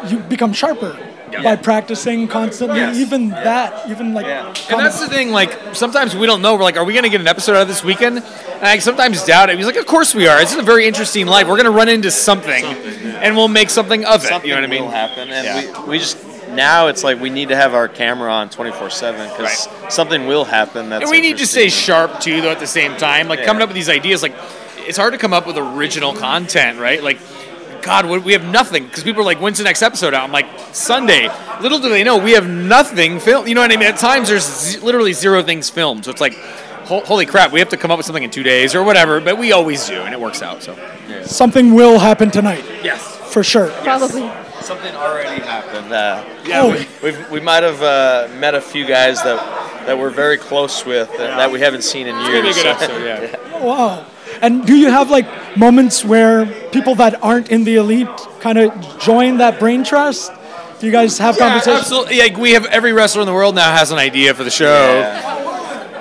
you 0.07 0.19
become 0.19 0.51
sharper 0.51 0.97
by 1.43 1.55
practicing 1.55 2.27
constantly. 2.27 2.77
Yes. 2.79 2.97
Even 2.97 3.29
that, 3.29 3.89
even 3.89 4.13
like. 4.13 4.25
Yeah. 4.25 4.47
And 4.69 4.79
that's 4.79 4.99
the 4.99 5.07
thing, 5.07 5.31
like, 5.31 5.75
sometimes 5.75 6.15
we 6.15 6.25
don't 6.27 6.41
know. 6.41 6.55
We're 6.55 6.63
like, 6.63 6.77
are 6.77 6.83
we 6.83 6.93
going 6.93 7.03
to 7.03 7.09
get 7.09 7.21
an 7.21 7.27
episode 7.27 7.55
out 7.55 7.63
of 7.63 7.67
this 7.67 7.83
weekend? 7.83 8.17
And 8.17 8.65
I 8.65 8.77
sometimes 8.79 9.23
doubt 9.25 9.49
it. 9.49 9.57
He's 9.57 9.65
like, 9.65 9.75
of 9.75 9.85
course 9.85 10.13
we 10.13 10.27
are. 10.27 10.41
It's 10.41 10.55
a 10.55 10.61
very 10.61 10.85
interesting 10.85 11.25
life. 11.27 11.47
We're 11.47 11.55
going 11.55 11.65
to 11.65 11.71
run 11.71 11.89
into 11.89 12.11
something, 12.11 12.63
and 12.63 13.35
we'll 13.35 13.47
make 13.47 13.69
something 13.69 14.05
of 14.05 14.23
it. 14.23 14.27
Something 14.27 14.49
you 14.49 14.55
know 14.55 14.61
what 14.61 14.69
I 14.69 14.71
mean? 14.71 14.83
will 14.83 14.91
happen, 14.91 15.29
and 15.31 15.45
Yeah. 15.45 15.81
we, 15.83 15.89
we 15.89 15.99
just 15.99 16.17
now 16.51 16.87
it's 16.87 17.01
like 17.03 17.17
we 17.21 17.29
need 17.29 17.47
to 17.47 17.55
have 17.55 17.73
our 17.73 17.87
camera 17.87 18.29
on 18.29 18.49
24 18.49 18.89
seven 18.89 19.29
because 19.29 19.69
something 19.89 20.27
will 20.27 20.43
happen. 20.43 20.89
That's 20.89 21.03
And 21.03 21.11
we 21.11 21.21
need 21.21 21.37
to 21.37 21.47
stay 21.47 21.69
sharp, 21.69 22.19
too, 22.19 22.41
though, 22.41 22.51
at 22.51 22.59
the 22.59 22.67
same 22.67 22.97
time. 22.97 23.27
Like, 23.29 23.39
Yeah. 23.39 23.45
coming 23.45 23.61
up 23.61 23.69
with 23.69 23.75
these 23.75 23.87
ideas, 23.89 24.21
like, 24.21 24.33
it's 24.79 24.97
hard 24.97 25.13
to 25.13 25.17
come 25.19 25.31
up 25.31 25.47
with 25.47 25.57
original 25.57 26.13
content, 26.13 26.77
right? 26.79 27.01
Like, 27.01 27.19
God, 27.81 28.05
we 28.23 28.33
have 28.33 28.45
nothing 28.45 28.85
because 28.85 29.03
people 29.03 29.21
are 29.21 29.25
like, 29.25 29.39
"When's 29.39 29.57
the 29.57 29.63
next 29.63 29.81
episode 29.81 30.13
out?" 30.13 30.23
I'm 30.23 30.31
like, 30.31 30.47
"Sunday." 30.73 31.29
Little 31.61 31.79
do 31.79 31.89
they 31.89 32.03
know, 32.03 32.17
we 32.17 32.31
have 32.33 32.47
nothing 32.49 33.19
filmed. 33.19 33.47
You 33.47 33.55
know 33.55 33.61
what 33.61 33.71
I 33.71 33.77
mean? 33.77 33.87
At 33.87 33.97
times, 33.97 34.29
there's 34.29 34.45
z- 34.45 34.79
literally 34.79 35.13
zero 35.13 35.43
things 35.43 35.69
filmed, 35.69 36.05
so 36.05 36.11
it's 36.11 36.21
like, 36.21 36.33
ho- 36.85 37.01
holy 37.05 37.25
crap, 37.25 37.51
we 37.51 37.59
have 37.59 37.69
to 37.69 37.77
come 37.77 37.91
up 37.91 37.97
with 37.97 38.05
something 38.05 38.23
in 38.23 38.29
two 38.31 38.43
days 38.43 38.73
or 38.75 38.83
whatever. 38.83 39.19
But 39.21 39.37
we 39.37 39.51
always 39.51 39.85
do, 39.87 40.01
and 40.01 40.13
it 40.13 40.19
works 40.19 40.41
out. 40.41 40.63
So, 40.63 40.75
Something 41.25 41.73
will 41.73 41.99
happen 41.99 42.31
tonight, 42.31 42.63
yes, 42.83 43.03
for 43.31 43.43
sure. 43.43 43.67
Probably. 43.83 44.29
Something 44.61 44.95
already 44.95 45.41
happened. 45.41 45.91
Uh, 45.91 46.23
yeah, 46.45 46.61
Oh. 46.61 46.71
we- 46.71 46.87
we've, 47.03 47.29
we 47.31 47.39
might 47.39 47.63
have 47.63 47.81
uh, 47.81 48.27
met 48.39 48.53
a 48.55 48.61
few 48.61 48.85
guys 48.85 49.21
that 49.23 49.39
that 49.87 49.97
we're 49.97 50.11
very 50.11 50.37
close 50.37 50.85
with 50.85 51.09
that, 51.17 51.35
that 51.37 51.51
we 51.51 51.59
haven't 51.59 51.81
seen 51.83 52.05
in 52.05 52.15
it's 52.15 52.27
gonna 52.27 52.31
be 52.33 52.39
a 52.39 52.43
years. 52.43 52.55
good 52.55 52.65
episode. 52.67 53.03
Yeah. 53.03 53.59
Wow. 53.63 54.05
And 54.41 54.65
do 54.65 54.75
you 54.75 54.89
have 54.89 55.09
like 55.11 55.27
moments 55.57 56.03
where 56.03 56.45
people 56.71 56.95
that 56.95 57.23
aren't 57.23 57.49
in 57.49 57.63
the 57.63 57.75
elite 57.75 58.07
kind 58.39 58.57
of 58.57 58.99
join 58.99 59.37
that 59.37 59.59
brain 59.59 59.83
trust? 59.83 60.31
Do 60.79 60.87
you 60.87 60.91
guys 60.91 61.17
have 61.19 61.35
Yeah, 61.37 61.47
conversations? 61.49 61.81
absolutely. 61.81 62.19
Like 62.19 62.37
we 62.37 62.51
have 62.53 62.65
every 62.65 62.91
wrestler 62.91 63.21
in 63.21 63.27
the 63.27 63.33
world 63.33 63.53
now 63.55 63.71
has 63.71 63.91
an 63.91 63.99
idea 63.99 64.33
for 64.33 64.43
the 64.43 64.49
show. 64.49 64.67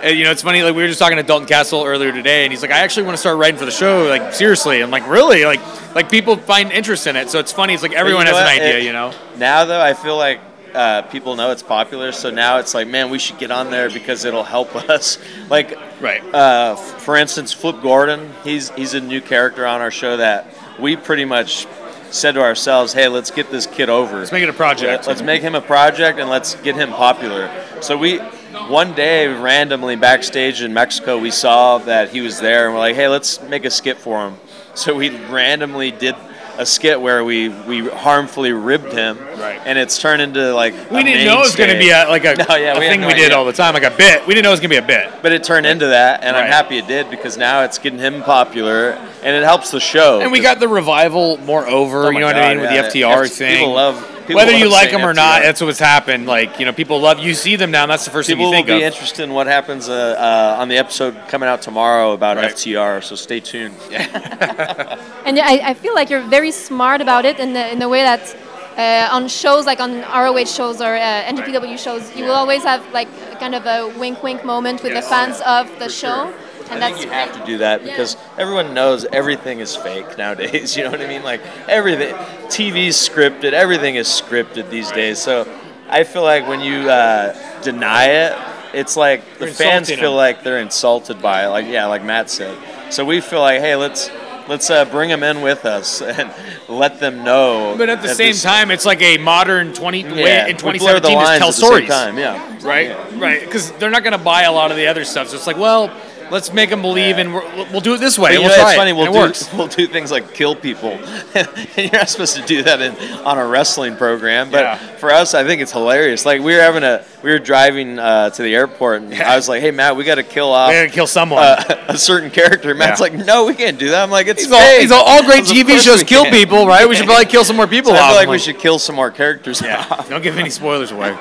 Uh, 0.03 0.07
you 0.09 0.25
know, 0.25 0.31
it's 0.31 0.41
funny. 0.41 0.63
Like 0.63 0.75
we 0.75 0.81
were 0.81 0.89
just 0.89 0.99
talking 0.99 1.19
to 1.19 1.23
Dalton 1.23 1.47
Castle 1.47 1.85
earlier 1.85 2.11
today, 2.11 2.45
and 2.45 2.53
he's 2.53 2.63
like, 2.63 2.71
"I 2.71 2.79
actually 2.79 3.03
want 3.03 3.13
to 3.17 3.21
start 3.21 3.37
writing 3.37 3.59
for 3.59 3.67
the 3.67 3.71
show." 3.71 4.07
Like 4.09 4.33
seriously, 4.33 4.81
I'm 4.81 4.91
like, 4.91 5.07
"Really?" 5.07 5.45
Like, 5.45 5.61
like 5.95 6.11
people 6.11 6.39
find 6.39 6.73
interest 6.73 7.07
in 7.07 7.17
it. 7.17 7.29
So 7.29 7.39
it's 7.39 7.53
funny. 7.53 7.75
It's 7.75 7.83
like 7.83 7.93
everyone 7.93 8.25
you 8.25 8.33
know 8.33 8.39
has 8.39 8.49
an 8.49 8.63
idea. 8.63 8.79
It- 8.79 8.85
you 8.85 8.95
know. 8.95 9.13
Now 9.37 9.67
though, 9.67 9.79
I 9.83 9.93
feel 9.93 10.17
like 10.17 10.41
uh, 10.75 11.03
people 11.03 11.37
know 11.37 11.51
it's 11.51 11.63
popular, 11.63 12.13
so 12.13 12.31
now 12.31 12.59
it's 12.59 12.75
like, 12.75 12.89
man, 12.89 13.11
we 13.11 13.19
should 13.19 13.39
get 13.39 13.51
on 13.51 13.71
there 13.71 13.91
because 13.91 14.25
it'll 14.25 14.45
help 14.45 14.75
us. 14.91 15.19
Like, 15.49 15.79
Right. 16.01 16.23
uh, 16.35 16.77
f- 16.79 17.03
for 17.03 17.17
instance, 17.17 17.53
Flip 17.53 17.81
Gordon, 17.83 18.33
he's 18.45 18.71
he's 18.71 18.95
a 18.95 19.01
new 19.01 19.21
character 19.21 19.67
on 19.67 19.81
our 19.81 19.91
show 19.91 20.17
that 20.17 20.47
we 20.81 20.97
pretty 20.97 21.25
much 21.25 21.67
said 22.11 22.33
to 22.33 22.41
ourselves, 22.43 22.93
hey, 22.93 23.07
let's 23.09 23.31
get 23.31 23.51
this 23.51 23.67
kid 23.67 23.89
over. 23.89 24.19
Let's 24.19 24.33
make 24.33 24.43
it 24.43 24.49
a 24.49 24.53
project. 24.53 25.07
Let's 25.07 25.23
make 25.23 25.43
him 25.43 25.55
a 25.55 25.61
project 25.61 26.19
and 26.19 26.29
let's 26.29 26.57
get 26.57 26.75
him 26.75 26.91
popular. 26.91 27.49
So 27.83 27.97
we, 27.97 28.19
one 28.19 28.95
day, 28.95 29.29
randomly 29.29 29.95
backstage 29.95 30.61
in 30.63 30.75
Mexico, 30.75 31.19
we 31.19 31.31
saw 31.31 31.79
that 31.79 32.11
he 32.11 32.21
was 32.21 32.41
there, 32.41 32.65
and 32.67 32.75
we're 32.75 32.81
like, 32.81 32.97
hey, 32.97 33.07
let's 33.09 33.41
make 33.43 33.65
a 33.65 33.71
skit 33.71 33.97
for 33.99 34.27
him. 34.27 34.37
So 34.75 34.95
we 34.97 35.11
randomly 35.27 35.91
did 35.93 36.17
a 36.61 36.67
skit 36.67 37.01
where 37.01 37.25
we 37.25 37.49
we 37.49 37.89
harmfully 37.89 38.53
ribbed 38.53 38.93
him, 38.93 39.19
Right. 39.41 39.59
And 39.65 39.79
it's 39.79 39.99
turned 39.99 40.21
into 40.21 40.53
like 40.55 40.75
We 40.91 41.03
didn't 41.03 41.25
know 41.25 41.39
it 41.39 41.41
was 41.41 41.57
going 41.57 41.71
to 41.71 41.79
be 41.79 41.89
a, 41.91 42.07
like 42.09 42.25
a, 42.25 42.35
No, 42.49 42.55
yeah, 42.57 42.75
a 42.77 42.79
we 42.79 42.87
thing 42.87 43.01
no 43.01 43.07
we 43.07 43.15
did 43.15 43.33
all 43.33 43.47
the 43.47 43.53
time, 43.55 43.73
like 43.75 43.83
a 43.85 43.91
bit. 43.97 44.27
We 44.27 44.35
didn't 44.35 44.45
know 44.45 44.51
it 44.51 44.59
was 44.59 44.61
going 44.61 44.71
to 44.71 44.81
be 44.81 44.85
a 44.85 44.87
bit. 44.87 45.23
But 45.23 45.33
it 45.33 45.43
turned 45.43 45.65
into 45.67 45.87
that, 45.87 46.23
and 46.23 46.37
I'm 46.37 46.47
happy 46.47 46.77
it 46.79 46.87
did 46.87 47.09
because 47.11 47.37
now 47.39 47.63
it's 47.63 47.79
getting 47.79 47.99
him 47.99 48.23
popular, 48.23 48.91
and 49.23 49.35
it 49.35 49.43
helps 49.43 49.71
the 49.71 49.81
show. 49.81 50.21
And 50.21 50.31
we 50.31 50.41
got 50.41 50.61
the 50.61 50.69
revival 50.69 51.39
more 51.39 51.67
over. 51.67 52.05
Oh 52.07 52.11
you 52.11 52.21
know 52.21 52.27
what 52.27 52.37
I 52.37 52.55
mean 52.55 52.61
with 52.61 52.71
the 52.71 53.01
FTR 53.01 53.25
F- 53.25 53.33
thing. 53.33 53.57
People 53.59 53.73
love 53.73 54.07
people 54.21 54.37
Whether 54.37 54.53
you 54.57 54.69
like 54.71 54.91
them 54.91 55.03
or 55.05 55.15
not, 55.15 55.41
FTR. 55.41 55.45
that's 55.45 55.61
what's 55.63 55.79
happened. 55.79 56.27
Like 56.27 56.61
you 56.61 56.67
know, 56.67 56.73
people 56.75 57.01
love 57.01 57.19
you 57.19 57.33
see 57.35 57.57
them 57.57 57.71
now. 57.71 57.83
And 57.85 57.91
that's 57.91 58.05
the 58.05 58.11
first 58.11 58.29
People 58.29 58.51
thing 58.53 58.67
you 58.67 58.73
will 58.75 58.81
be 58.81 58.85
of. 58.85 58.93
interested 58.93 59.23
in 59.25 59.33
what 59.33 59.47
happens 59.47 59.89
uh, 59.89 59.95
uh, 60.19 60.61
on 60.61 60.69
the 60.69 60.77
episode 60.77 61.17
coming 61.29 61.49
out 61.49 61.63
tomorrow 61.63 62.13
about 62.13 62.37
Right. 62.37 62.53
FTR. 62.55 63.03
So 63.03 63.17
stay 63.17 63.41
tuned. 63.41 63.75
And 65.31 65.37
yeah, 65.37 65.47
I, 65.47 65.71
I 65.71 65.75
feel 65.75 65.95
like 65.95 66.11
you're 66.11 66.27
very 66.39 66.51
smart 66.51 67.01
about 67.01 67.25
it 67.25 67.39
in 67.39 67.53
the 67.53 67.65
in 67.71 67.79
the 67.79 67.89
way 67.89 68.03
that 68.03 68.35
uh, 68.77 69.15
on 69.17 69.29
shows 69.29 69.65
like 69.65 69.79
on 69.79 70.01
ROH 70.23 70.47
shows 70.47 70.81
or 70.81 70.93
uh, 70.97 71.23
NJPW 71.35 71.79
shows, 71.79 72.03
you 72.17 72.25
will 72.25 72.33
always 72.43 72.65
have 72.65 72.83
like 72.93 73.07
kind 73.39 73.55
of 73.55 73.65
a 73.65 73.97
wink 73.97 74.25
wink 74.25 74.45
moment 74.45 74.83
with 74.83 74.93
Yes. 74.93 75.05
the 75.05 75.09
fans 75.15 75.41
of 75.47 75.65
the 75.79 75.89
show, 75.89 76.35
and 76.69 76.83
I 76.83 76.91
that's 76.91 76.99
think 76.99 77.05
you 77.07 77.13
have 77.13 77.33
to 77.39 77.47
do 77.47 77.59
that 77.59 77.85
because 77.85 78.17
everyone 78.39 78.75
knows 78.75 79.05
everything 79.05 79.61
is 79.61 79.77
fake 79.77 80.19
nowadays. 80.19 80.69
You 80.77 80.83
know 80.83 80.91
what 80.91 81.01
I 81.01 81.07
mean? 81.07 81.23
Like 81.23 81.43
everything, 81.69 82.13
TV's 82.57 82.97
scripted. 83.09 83.53
Everything 83.53 83.95
is 83.95 84.09
scripted 84.09 84.69
these 84.69 84.91
days. 84.91 85.21
So 85.23 85.47
I 85.89 86.03
feel 86.03 86.23
like 86.23 86.49
when 86.49 86.61
you 86.61 86.91
uh, 86.91 87.63
deny 87.63 88.07
it, 88.25 88.33
it's 88.75 88.97
like 88.97 89.21
the 89.39 89.45
You're 89.47 89.55
fans 89.55 89.89
feel 89.91 90.11
them. 90.11 90.25
like 90.27 90.43
they're 90.43 90.59
insulted 90.59 91.23
by 91.23 91.45
it. 91.45 91.51
Like 91.51 91.67
yeah, 91.69 91.87
like 91.87 92.03
Matt 92.03 92.31
said. 92.31 92.57
So 92.93 93.05
we 93.05 93.21
feel 93.21 93.43
like 93.43 93.61
hey, 93.61 93.77
let's 93.77 94.11
let's 94.51 94.69
uh, 94.69 94.85
bring 94.85 95.09
them 95.09 95.23
in 95.23 95.41
with 95.43 95.65
us 95.65 96.03
and 96.03 96.31
let 96.69 96.99
them 96.99 97.23
know. 97.25 97.77
But 97.79 97.89
at 97.89 98.03
the 98.03 98.09
same 98.09 98.33
this- 98.33 98.43
time, 98.43 98.71
it's 98.71 98.85
like 98.85 99.01
a 99.01 99.17
modern 99.17 99.73
twenty 99.73 100.03
yeah, 100.03 100.13
way 100.13 100.51
in 100.51 100.57
we 100.57 100.79
blur 100.79 100.99
the 101.01 101.09
2017 101.09 101.15
lines 101.17 101.31
to 101.31 101.39
tell 101.39 101.49
at 101.49 101.51
the 101.51 101.53
stories, 101.53 101.89
same 101.89 101.89
time. 101.89 102.19
Yeah. 102.19 102.59
right? 102.67 102.89
Yeah. 102.89 103.19
Right, 103.19 103.41
because 103.41 103.71
they're 103.73 103.91
not 103.91 104.03
going 104.03 104.13
to 104.19 104.23
buy 104.23 104.43
a 104.43 104.53
lot 104.53 104.71
of 104.71 104.77
the 104.77 104.89
other 104.89 105.05
stuff. 105.05 105.29
So 105.29 105.37
it's 105.37 105.47
like, 105.47 105.57
well, 105.57 105.89
let's 106.31 106.53
make 106.53 106.71
them 106.71 106.83
believe, 106.83 107.19
and 107.19 107.35
we're, 107.35 107.45
we'll 107.73 107.81
do 107.81 107.95
it 107.95 107.99
this 107.99 108.19
way. 108.19 108.37
But 108.37 108.41
we'll 108.41 108.49
know, 108.51 108.55
try 108.57 108.71
it's 108.71 108.77
funny. 108.79 108.91
it. 108.91 108.95
We'll 108.95 109.05
and 109.07 109.15
do 109.15 109.19
works. 109.21 109.53
we'll 109.55 109.67
do 109.69 109.87
things 109.87 110.11
like 110.11 110.35
kill 110.35 110.55
people, 110.57 110.91
and 111.35 111.49
you're 111.77 111.91
not 111.93 112.09
supposed 112.09 112.37
to 112.37 112.43
do 112.43 112.63
that 112.63 112.81
in 112.81 112.95
on 113.27 113.39
a 113.39 113.47
wrestling 113.47 113.97
program. 113.97 114.51
But 114.51 114.61
Yeah. 114.63 114.77
for 114.97 115.11
us, 115.11 115.35
I 115.35 115.45
think 115.45 115.61
it's 115.63 115.73
hilarious. 115.73 116.25
Like 116.27 116.41
we 116.41 116.55
were 116.55 116.61
having 116.61 116.83
a 116.83 117.05
we 117.23 117.31
were 117.31 117.39
driving 117.39 117.99
uh, 117.99 118.31
to 118.31 118.43
the 118.43 118.55
airport, 118.55 119.03
and 119.03 119.15
I 119.15 119.37
was 119.37 119.49
like, 119.49 119.61
"Hey, 119.61 119.71
Matt, 119.71 119.97
we 119.97 120.05
got 120.05 120.15
to 120.17 120.23
kill 120.23 120.51
off 120.51 120.69
We 120.71 120.75
gotta 120.77 120.89
kill 120.89 121.07
someone. 121.07 121.43
uh, 121.43 121.85
a 121.89 121.99
certain 121.99 122.31
character." 122.31 122.75
Matt's 122.75 123.01
Yeah. 123.01 123.05
like, 123.17 123.27
"No, 123.27 123.45
we 123.47 123.55
can't 123.55 123.79
do 123.79 123.91
that." 123.91 124.03
I'm 124.03 124.11
like, 124.11 124.27
"It's 124.27 124.43
These 124.45 124.53
all, 124.53 124.61
fake." 124.61 124.81
these 124.81 124.93
all, 124.93 125.05
all 125.05 125.23
great 125.25 125.45
TV 125.45 125.79
shows 125.79 126.03
kill 126.03 126.25
can. 126.25 126.33
people, 126.33 126.67
right? 126.67 126.89
We 126.89 126.97
should 126.97 127.07
probably 127.07 127.27
kill 127.27 127.45
some 127.45 127.57
more 127.57 127.67
people 127.67 127.93
So 127.93 127.97
I 127.99 128.07
feel 128.09 128.17
like 128.17 128.27
I'm 128.29 128.31
we 128.33 128.39
should 128.39 128.59
kill 128.59 128.79
some 128.79 128.95
more 128.97 129.11
characters. 129.11 129.61
Yeah, 129.61 129.87
off. 129.91 130.09
don't 130.09 130.23
give 130.23 130.39
any 130.39 130.51
spoilers 130.51 130.91
away. 130.93 131.15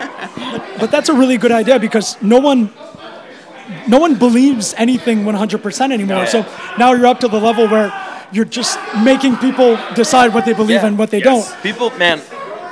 But 0.79 0.91
that's 0.91 1.09
a 1.09 1.13
really 1.13 1.37
good 1.37 1.51
idea 1.51 1.79
because 1.79 2.21
no 2.21 2.39
one 2.39 2.71
no 3.89 4.00
one 4.00 4.15
believes 4.15 4.74
anything 4.77 5.24
100% 5.25 5.91
anymore. 5.91 6.25
So 6.27 6.46
now 6.77 6.93
you're 6.93 7.08
up 7.08 7.19
to 7.22 7.27
the 7.27 7.39
level 7.39 7.67
where 7.67 7.91
you're 8.31 8.46
just 8.46 8.77
making 9.03 9.36
people 9.38 9.77
decide 9.96 10.34
what 10.34 10.46
they 10.46 10.53
believe 10.53 10.81
Yeah. 10.81 10.88
and 10.88 10.98
what 10.98 11.10
they 11.10 11.17
Yes. 11.22 11.50
don't. 11.50 11.63
People, 11.63 11.89
man, 11.98 12.22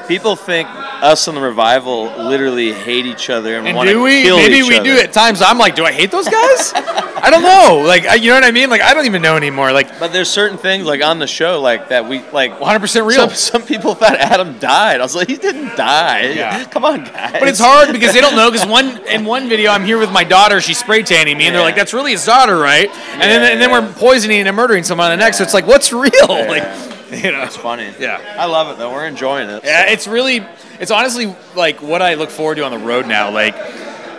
people 0.08 0.36
think 0.36 0.68
us 1.02 1.28
and 1.28 1.36
the 1.38 1.42
revival 1.42 2.06
literally 2.18 2.72
hate 2.74 3.06
each 3.06 3.30
other 3.30 3.58
and, 3.58 3.68
And 3.68 3.76
want 3.76 3.90
do 3.90 3.96
to 3.96 4.02
we? 4.02 4.22
kill 4.24 4.38
Maybe 4.38 4.62
we 4.64 4.80
do 4.80 4.98
at 5.00 5.12
times. 5.14 5.42
I'm 5.42 5.58
like, 5.58 5.76
do 5.76 5.86
I 5.86 5.92
hate 5.92 6.12
those 6.12 6.28
guys? 6.30 6.74
I 7.27 7.29
don't 7.29 7.43
know. 7.43 7.84
Like, 7.86 8.05
I, 8.05 8.15
you 8.15 8.29
know 8.29 8.36
what 8.36 8.46
I 8.46 8.51
mean? 8.51 8.69
Like, 8.69 8.79
I 8.79 8.93
don't 8.93 9.05
even 9.05 9.22
know 9.22 9.36
anymore. 9.36 9.74
Like, 9.74 10.00
But 10.00 10.13
there's 10.13 10.29
certain 10.29 10.57
things 10.57 10.86
like 10.86 11.03
on 11.03 11.19
the 11.19 11.27
show 11.27 11.60
like 11.60 11.89
that 11.89 12.07
we 12.07 12.22
like 12.29 12.57
100% 12.57 13.05
real. 13.05 13.27
Some, 13.27 13.36
some 13.36 13.62
people 13.63 13.96
thought 13.96 14.15
Adam 14.15 14.57
died. 14.60 15.01
I 15.01 15.03
was 15.03 15.13
like, 15.13 15.27
he 15.27 15.36
didn't 15.36 15.75
die. 15.75 16.29
Yeah. 16.29 16.63
Come 16.63 16.86
on, 16.86 17.03
guys. 17.03 17.34
But 17.34 17.50
it's 17.50 17.60
hard 17.60 17.91
because 17.91 18.13
they 18.13 18.22
don't 18.22 18.38
know. 18.38 18.50
Because 18.50 18.65
one 18.65 19.05
in 19.10 19.25
one 19.25 19.50
video, 19.50 19.72
I'm 19.72 19.84
here 19.84 19.98
with 19.98 20.10
my 20.10 20.24
daughter. 20.24 20.62
She's 20.62 20.77
spray 20.77 21.03
tanning 21.03 21.38
me, 21.38 21.48
and 21.48 21.55
they're 21.55 21.62
like, 21.62 21.75
"That's 21.75 21.93
really 21.93 22.12
his 22.12 22.25
daughter, 22.25 22.57
right?" 22.57 22.89
And 22.89 23.22
then 23.22 23.51
and 23.51 23.62
then 23.62 23.72
yeah. 23.72 23.86
we're 23.86 23.93
poisoning 23.93 24.48
and 24.48 24.55
murdering 24.55 24.84
someone 24.84 25.12
on 25.12 25.17
the 25.17 25.24
next. 25.24 25.38
So 25.38 25.43
it's 25.43 25.53
like, 25.53 25.67
what's 25.67 25.91
real? 25.91 26.12
Like, 26.29 26.63
you 27.12 27.31
know. 27.34 27.43
It's 27.43 27.57
funny. 27.57 27.91
Yeah. 28.00 28.22
I 28.39 28.46
love 28.46 28.69
it 28.69 28.77
though. 28.77 28.91
We're 28.91 29.05
enjoying 29.05 29.50
it. 29.50 29.63
Yeah, 29.65 29.91
it's 29.91 30.07
really, 30.07 30.46
it's 30.79 30.91
honestly 30.91 31.36
like 31.55 31.81
what 31.81 32.01
I 32.01 32.13
look 32.13 32.29
forward 32.29 32.55
to 32.55 32.63
on 32.63 32.72
the 32.72 32.79
road 32.79 33.05
now. 33.05 33.31
Like, 33.31 33.55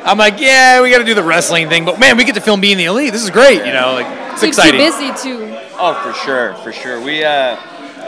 I'm 0.04 0.18
like, 0.18 0.40
yeah, 0.40 0.80
we 0.82 0.90
got 0.90 0.98
to 0.98 1.04
do 1.04 1.14
the 1.14 1.22
wrestling 1.22 1.68
thing, 1.68 1.84
but 1.84 1.98
man, 2.00 2.16
we 2.16 2.24
get 2.24 2.34
to 2.36 2.40
film 2.40 2.60
being 2.60 2.76
the 2.76 2.84
elite. 2.86 3.12
This 3.12 3.22
is 3.24 3.30
great. 3.30 3.64
You 3.66 3.72
know, 3.72 3.92
like 3.94 4.06
it's 4.32 4.40
keeps 4.42 4.56
exciting. 4.58 4.80
you 4.80 4.86
busy 4.86 5.08
too. 5.22 5.56
Oh, 5.80 5.94
for 6.02 6.12
sure, 6.24 6.54
for 6.56 6.72
sure. 6.72 7.00
We 7.00 7.24
uh, 7.24 7.56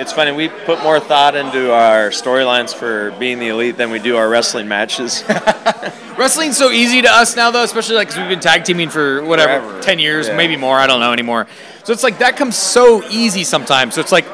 it's 0.01 0.13
funny. 0.13 0.33
We 0.33 0.49
put 0.49 0.83
more 0.83 0.99
thought 0.99 1.35
into 1.37 1.73
our 1.73 2.09
storylines 2.11 2.75
for 2.75 3.11
being 3.19 3.39
the 3.39 3.49
elite 3.49 3.77
than 3.77 3.91
we 3.91 3.99
do 3.99 4.17
our 4.17 4.29
wrestling 4.29 4.67
matches. 4.69 5.23
Wrestling's 6.17 6.57
so 6.57 6.71
easy 6.71 7.03
to 7.03 7.11
us 7.11 7.37
now, 7.37 7.51
though, 7.51 7.63
especially 7.63 7.97
like 7.97 8.09
because 8.09 8.21
we've 8.21 8.29
been 8.29 8.41
tag 8.41 8.65
teaming 8.65 8.89
for 8.91 9.23
whatever, 9.25 9.61
Forever. 9.61 9.83
ten 9.83 9.99
years, 9.99 10.29
Yeah. 10.29 10.37
maybe 10.37 10.57
more. 10.57 10.79
I 10.79 10.87
don't 10.87 11.01
know 11.01 11.13
anymore. 11.13 11.47
So 11.85 11.93
it's 11.93 12.03
like 12.03 12.19
that 12.19 12.37
comes 12.37 12.57
so 12.57 13.03
easy 13.11 13.45
sometimes. 13.45 13.95
So 13.95 14.01
it's 14.01 14.13
like, 14.13 14.27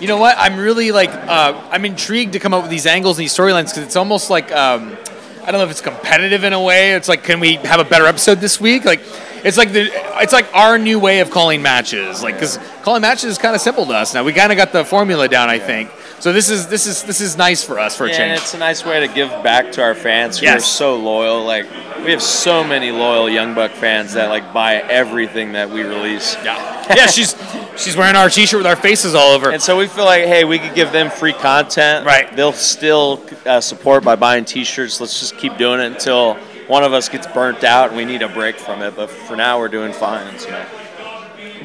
you 0.00 0.08
know 0.08 0.16
what? 0.18 0.36
I'm 0.38 0.58
really 0.58 0.90
like, 0.92 1.10
uh, 1.10 1.60
I'm 1.70 1.84
intrigued 1.84 2.32
to 2.34 2.38
come 2.40 2.54
up 2.54 2.62
with 2.62 2.70
these 2.70 2.86
angles 2.86 3.18
and 3.18 3.24
these 3.24 3.34
storylines 3.36 3.66
because 3.70 3.84
it's 3.84 3.96
almost 3.96 4.30
like, 4.30 4.50
um, 4.52 4.96
I 5.44 5.50
don't 5.50 5.58
know 5.58 5.64
if 5.64 5.70
it's 5.70 5.82
competitive 5.82 6.42
in 6.42 6.54
a 6.54 6.60
way. 6.60 6.94
It's 6.94 7.06
like, 7.06 7.22
can 7.22 7.38
we 7.38 7.56
have 7.56 7.78
a 7.78 7.84
better 7.84 8.06
episode 8.06 8.36
this 8.36 8.58
week? 8.58 8.86
Like, 8.86 9.02
it's 9.44 9.58
like 9.58 9.72
the, 9.72 9.90
it's 10.22 10.32
like 10.32 10.52
our 10.54 10.78
new 10.78 10.98
way 10.98 11.20
of 11.20 11.30
calling 11.30 11.60
matches. 11.60 12.22
Like, 12.22 12.36
because 12.36 12.58
calling 12.82 13.02
matches 13.02 13.24
is 13.24 13.36
kind 13.36 13.54
of 13.54 13.60
simple 13.60 13.84
to 13.84 13.92
us 13.92 14.14
now. 14.14 14.24
We 14.24 14.32
kind 14.32 14.52
of 14.52 14.56
got 14.56 14.72
the 14.72 14.86
formula 14.86 15.28
down, 15.28 15.50
I 15.50 15.58
think. 15.58 15.90
So 16.20 16.32
this 16.32 16.48
is 16.48 16.68
this 16.68 16.86
is 16.86 17.02
this 17.02 17.20
is 17.20 17.36
nice 17.36 17.62
for 17.62 17.78
us 17.78 17.96
for 17.96 18.04
a 18.04 18.08
and 18.08 18.16
change. 18.16 18.40
it's 18.40 18.54
a 18.54 18.58
nice 18.58 18.84
way 18.84 19.00
to 19.00 19.12
give 19.12 19.28
back 19.42 19.72
to 19.72 19.82
our 19.82 19.94
fans 19.94 20.38
who 20.38 20.46
are 20.46 20.60
so 20.60 20.96
loyal. 20.96 21.44
Like 21.44 21.66
we 22.04 22.10
have 22.12 22.22
so 22.22 22.64
many 22.64 22.90
loyal 22.90 23.28
Young 23.28 23.54
Buck 23.54 23.72
fans 23.72 24.14
that 24.14 24.30
like 24.30 24.52
buy 24.52 24.76
everything 24.76 25.52
that 25.52 25.68
we 25.68 25.82
release. 25.82 26.34
Yeah, 26.36 26.94
yeah. 26.94 27.06
She's 27.06 27.34
she's 27.76 27.96
wearing 27.96 28.16
our 28.16 28.30
T-shirt 28.30 28.58
with 28.58 28.66
our 28.66 28.76
faces 28.76 29.14
all 29.14 29.32
over. 29.32 29.50
And 29.50 29.60
so 29.60 29.76
we 29.76 29.86
feel 29.86 30.04
like, 30.04 30.24
hey, 30.24 30.44
we 30.44 30.58
could 30.58 30.74
give 30.74 30.92
them 30.92 31.10
free 31.10 31.32
content. 31.32 32.06
Right. 32.06 32.34
They'll 32.34 32.52
still 32.52 33.22
uh, 33.44 33.60
support 33.60 34.04
by 34.04 34.16
buying 34.16 34.44
T-shirts. 34.44 35.00
Let's 35.00 35.20
just 35.20 35.36
keep 35.36 35.56
doing 35.56 35.80
it 35.80 35.92
until 35.92 36.34
one 36.66 36.82
of 36.82 36.92
us 36.92 37.08
gets 37.08 37.26
burnt 37.26 37.64
out 37.64 37.88
and 37.88 37.96
we 37.96 38.04
need 38.04 38.22
a 38.22 38.28
break 38.28 38.56
from 38.56 38.82
it. 38.82 38.96
But 38.96 39.10
for 39.10 39.36
now, 39.36 39.58
we're 39.58 39.68
doing 39.68 39.92
fine. 39.92 40.38
So. 40.38 40.66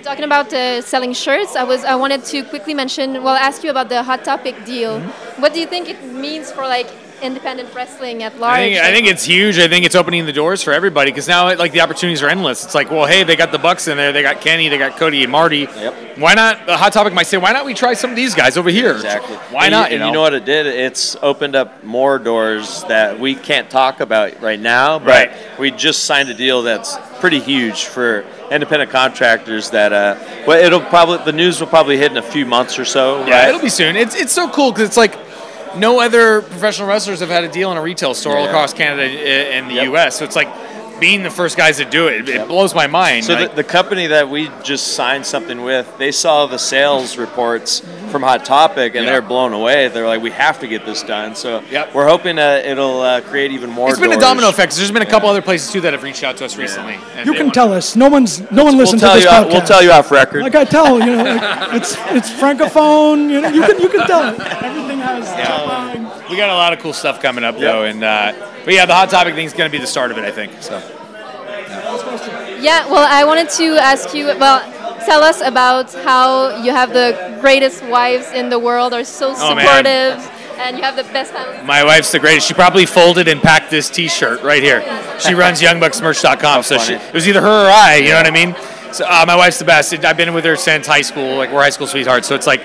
Talking 0.03 0.23
about 0.23 0.53
uh, 0.53 0.81
selling 0.81 1.13
shirts, 1.13 1.55
I 1.55 1.63
was 1.63 1.83
I 1.83 1.95
wanted 1.95 2.23
to 2.25 2.43
quickly 2.43 2.73
mention. 2.73 3.23
Well, 3.23 3.35
ask 3.35 3.63
you 3.63 3.69
about 3.69 3.89
the 3.89 4.03
Hot 4.03 4.23
Topic 4.23 4.55
deal. 4.65 4.99
Mm-hmm. 4.99 5.41
What 5.41 5.53
do 5.53 5.59
you 5.59 5.67
think 5.67 5.89
it 5.89 6.01
means 6.03 6.51
for 6.51 6.63
like 6.63 6.87
independent 7.21 7.73
wrestling 7.73 8.23
at 8.23 8.39
large? 8.39 8.59
I 8.59 8.69
think, 8.69 8.79
I 8.83 8.91
think 8.91 9.07
it's 9.07 9.23
huge. 9.23 9.57
I 9.59 9.67
think 9.67 9.85
it's 9.85 9.95
opening 9.95 10.25
the 10.25 10.33
doors 10.33 10.63
for 10.63 10.73
everybody 10.73 11.11
because 11.11 11.27
now 11.27 11.53
like 11.55 11.71
the 11.71 11.81
opportunities 11.81 12.21
are 12.23 12.29
endless. 12.29 12.63
It's 12.65 12.75
like, 12.75 12.89
well, 12.91 13.05
hey, 13.05 13.23
they 13.23 13.35
got 13.35 13.51
the 13.51 13.57
Bucks 13.59 13.87
in 13.87 13.97
there, 13.97 14.11
they 14.11 14.21
got 14.21 14.41
Kenny, 14.41 14.69
they 14.69 14.77
got 14.77 14.97
Cody 14.97 15.23
and 15.23 15.31
Marty. 15.31 15.59
Yep. 15.59 16.17
Why 16.17 16.33
not? 16.33 16.65
The 16.65 16.77
Hot 16.77 16.91
Topic 16.93 17.13
might 17.13 17.27
say, 17.27 17.37
why 17.37 17.51
not 17.51 17.65
we 17.65 17.73
try 17.73 17.93
some 17.93 18.09
of 18.09 18.15
these 18.15 18.35
guys 18.35 18.57
over 18.57 18.69
here? 18.69 18.91
Exactly. 18.93 19.35
Why 19.51 19.65
And 19.65 19.71
not? 19.71 19.91
You, 19.91 19.97
You 19.97 20.03
and 20.03 20.09
you 20.09 20.13
know 20.13 20.21
what 20.21 20.33
it 20.33 20.45
did? 20.45 20.65
It's 20.67 21.15
opened 21.21 21.55
up 21.55 21.83
more 21.83 22.19
doors 22.19 22.83
that 22.85 23.19
we 23.19 23.35
can't 23.35 23.69
talk 23.69 23.99
about 23.99 24.41
right 24.41 24.59
now. 24.59 24.99
But 24.99 25.07
Right. 25.29 25.31
we 25.59 25.71
just 25.71 26.03
signed 26.03 26.29
a 26.29 26.33
deal 26.33 26.61
that's 26.63 26.97
pretty 27.19 27.39
huge 27.39 27.85
for 27.85 28.25
independent 28.51 28.91
contractors. 28.91 29.69
That 29.71 29.93
uh, 29.93 30.17
well, 30.47 30.63
it'll 30.63 30.79
probably 30.81 31.19
the 31.25 31.31
news 31.33 31.59
will 31.59 31.67
probably 31.67 31.97
hit 31.97 32.11
in 32.11 32.17
a 32.17 32.21
few 32.21 32.45
months 32.45 32.79
or 32.79 32.85
so. 32.85 33.25
Yeah, 33.25 33.39
right? 33.39 33.49
it'll 33.49 33.61
be 33.61 33.69
soon. 33.69 33.95
It's 33.95 34.15
it's 34.15 34.31
so 34.33 34.49
cool 34.49 34.71
because 34.71 34.87
it's 34.87 34.97
like 34.97 35.15
no 35.77 35.99
other 35.99 36.41
professional 36.41 36.87
wrestlers 36.87 37.19
have 37.19 37.29
had 37.29 37.43
a 37.43 37.49
deal 37.49 37.71
in 37.71 37.77
a 37.77 37.81
retail 37.81 38.13
store 38.13 38.35
all 38.37 38.43
Yeah. 38.43 38.49
across 38.49 38.73
Canada 38.73 39.03
eh, 39.03 39.57
and 39.57 39.69
the 39.69 39.75
Yep. 39.75 39.83
U.S. 39.85 40.17
So 40.19 40.25
it's 40.25 40.35
like 40.35 40.47
being 40.99 41.23
the 41.23 41.29
first 41.29 41.57
guys 41.57 41.77
to 41.77 41.85
do 41.85 42.07
it, 42.07 42.27
it 42.29 42.47
blows 42.47 42.75
my 42.75 42.87
mind. 42.87 43.25
So 43.25 43.33
Like, 43.33 43.49
the, 43.51 43.55
the 43.57 43.63
company 43.63 44.07
that 44.07 44.29
we 44.29 44.49
just 44.63 44.89
signed 44.95 45.25
something 45.25 45.61
with, 45.63 45.87
they 45.97 46.11
saw 46.11 46.45
the 46.47 46.57
sales 46.59 47.17
reports 47.17 47.81
from 48.11 48.21
Hot 48.23 48.43
Topic 48.45 48.95
and 48.95 49.05
Yeah. 49.05 49.11
they're 49.11 49.21
blown 49.21 49.53
away. 49.53 49.87
They're 49.87 50.07
like, 50.07 50.21
we 50.21 50.31
have 50.31 50.59
to 50.59 50.67
get 50.67 50.85
this 50.85 51.03
done. 51.03 51.35
So 51.35 51.63
Yep. 51.71 51.93
we're 51.93 52.07
hoping 52.07 52.35
that 52.37 52.65
it'll 52.65 53.01
uh, 53.01 53.21
create 53.21 53.51
even 53.51 53.69
more. 53.69 53.89
it's 53.89 53.99
been 53.99 54.11
a 54.11 54.17
domino 54.19 54.49
effect. 54.49 54.75
There's 54.75 54.91
been 54.91 55.01
a 55.01 55.05
couple 55.05 55.29
other 55.29 55.41
places 55.41 55.71
too 55.71 55.81
that 55.81 55.93
have 55.93 56.03
reached 56.03 56.23
out 56.23 56.37
to 56.37 56.45
us 56.45 56.57
recently. 56.57 56.97
and 57.15 57.25
You 57.25 57.33
can 57.33 57.51
tell 57.51 57.71
us. 57.73 57.95
No 57.95 58.09
one's 58.09 58.39
no 58.51 58.63
one 58.63 58.77
We'll 58.77 58.85
to 58.87 58.95
this 58.95 59.23
you. 59.23 59.29
podcast. 59.29 59.47
We'll 59.51 59.61
tell 59.61 59.83
you 59.83 59.91
off 59.91 60.11
record. 60.11 60.43
Like 60.43 60.55
I 60.55 60.65
tell 60.65 60.99
you 60.99 61.15
know, 61.15 61.23
like, 61.23 61.73
it's 61.75 61.95
it's 62.09 62.29
francophone. 62.31 63.29
You 63.29 63.41
know, 63.41 63.49
you 63.49 63.61
can 63.61 63.79
you 63.79 63.89
can 63.89 64.05
tell. 64.07 64.21
Everything 64.63 64.99
has. 64.99 66.29
We 66.29 66.37
got 66.37 66.49
a 66.49 66.53
lot 66.53 66.73
of 66.73 66.79
cool 66.79 66.93
stuff 66.93 67.21
coming 67.21 67.43
up 67.43 67.57
though, 67.57 67.83
and 67.85 68.03
uh, 68.03 68.33
but 68.69 68.75
yeah, 68.75 68.85
the 68.85 68.93
hot 68.93 69.09
topic 69.09 69.33
thing 69.33 69.47
is 69.47 69.53
going 69.53 69.67
to 69.67 69.75
be 69.75 69.81
the 69.81 69.87
start 69.87 70.11
of 70.11 70.19
it, 70.19 70.23
I 70.23 70.29
think. 70.29 70.51
So 70.61 70.77
Yeah, 72.61 72.85
well, 72.87 73.07
I 73.09 73.23
wanted 73.23 73.49
to 73.57 73.77
ask 73.81 74.13
you, 74.13 74.27
well, 74.27 74.59
tell 75.07 75.23
us 75.23 75.41
about 75.41 75.91
how 76.05 76.61
you 76.63 76.69
have 76.71 76.93
the 76.93 77.35
greatest 77.41 77.83
wives 77.85 78.31
in 78.31 78.49
the 78.49 78.59
world, 78.59 78.93
are 78.93 79.03
so 79.03 79.31
Oh, 79.31 79.33
supportive, 79.33 80.21
and 80.59 80.77
you 80.77 80.83
have 80.83 80.95
the 80.95 81.03
best 81.05 81.33
time. 81.33 81.65
my 81.65 81.83
wife's 81.83 82.11
the 82.11 82.19
greatest. 82.19 82.47
She 82.47 82.53
probably 82.53 82.85
folded 82.85 83.27
and 83.27 83.41
packed 83.41 83.71
this 83.71 83.89
T-shirt 83.89 84.43
right 84.43 84.61
here. 84.61 84.83
She 85.19 85.33
runs 85.33 85.61
YoungBucksMerch.com, 85.61 86.61
so 86.61 86.77
she, 86.77 86.93
funny. 86.93 87.07
it 87.07 87.13
was 87.13 87.27
either 87.27 87.41
her 87.41 87.65
or 87.67 87.71
I. 87.71 87.95
You 87.95 88.11
know 88.11 88.17
what 88.17 88.27
I 88.27 88.31
mean? 88.31 88.55
So 88.93 89.03
uh, 89.05 89.25
my 89.25 89.35
wife's 89.35 89.57
the 89.57 89.65
best. 89.65 89.93
I've 90.05 90.15
been 90.15 90.33
with 90.33 90.45
her 90.45 90.55
since 90.55 90.85
high 90.85 91.01
school. 91.01 91.35
Like 91.35 91.51
we're 91.51 91.61
high 91.61 91.71
school 91.71 91.87
sweethearts. 91.87 92.25
So 92.27 92.35
it's 92.35 92.47
like 92.47 92.61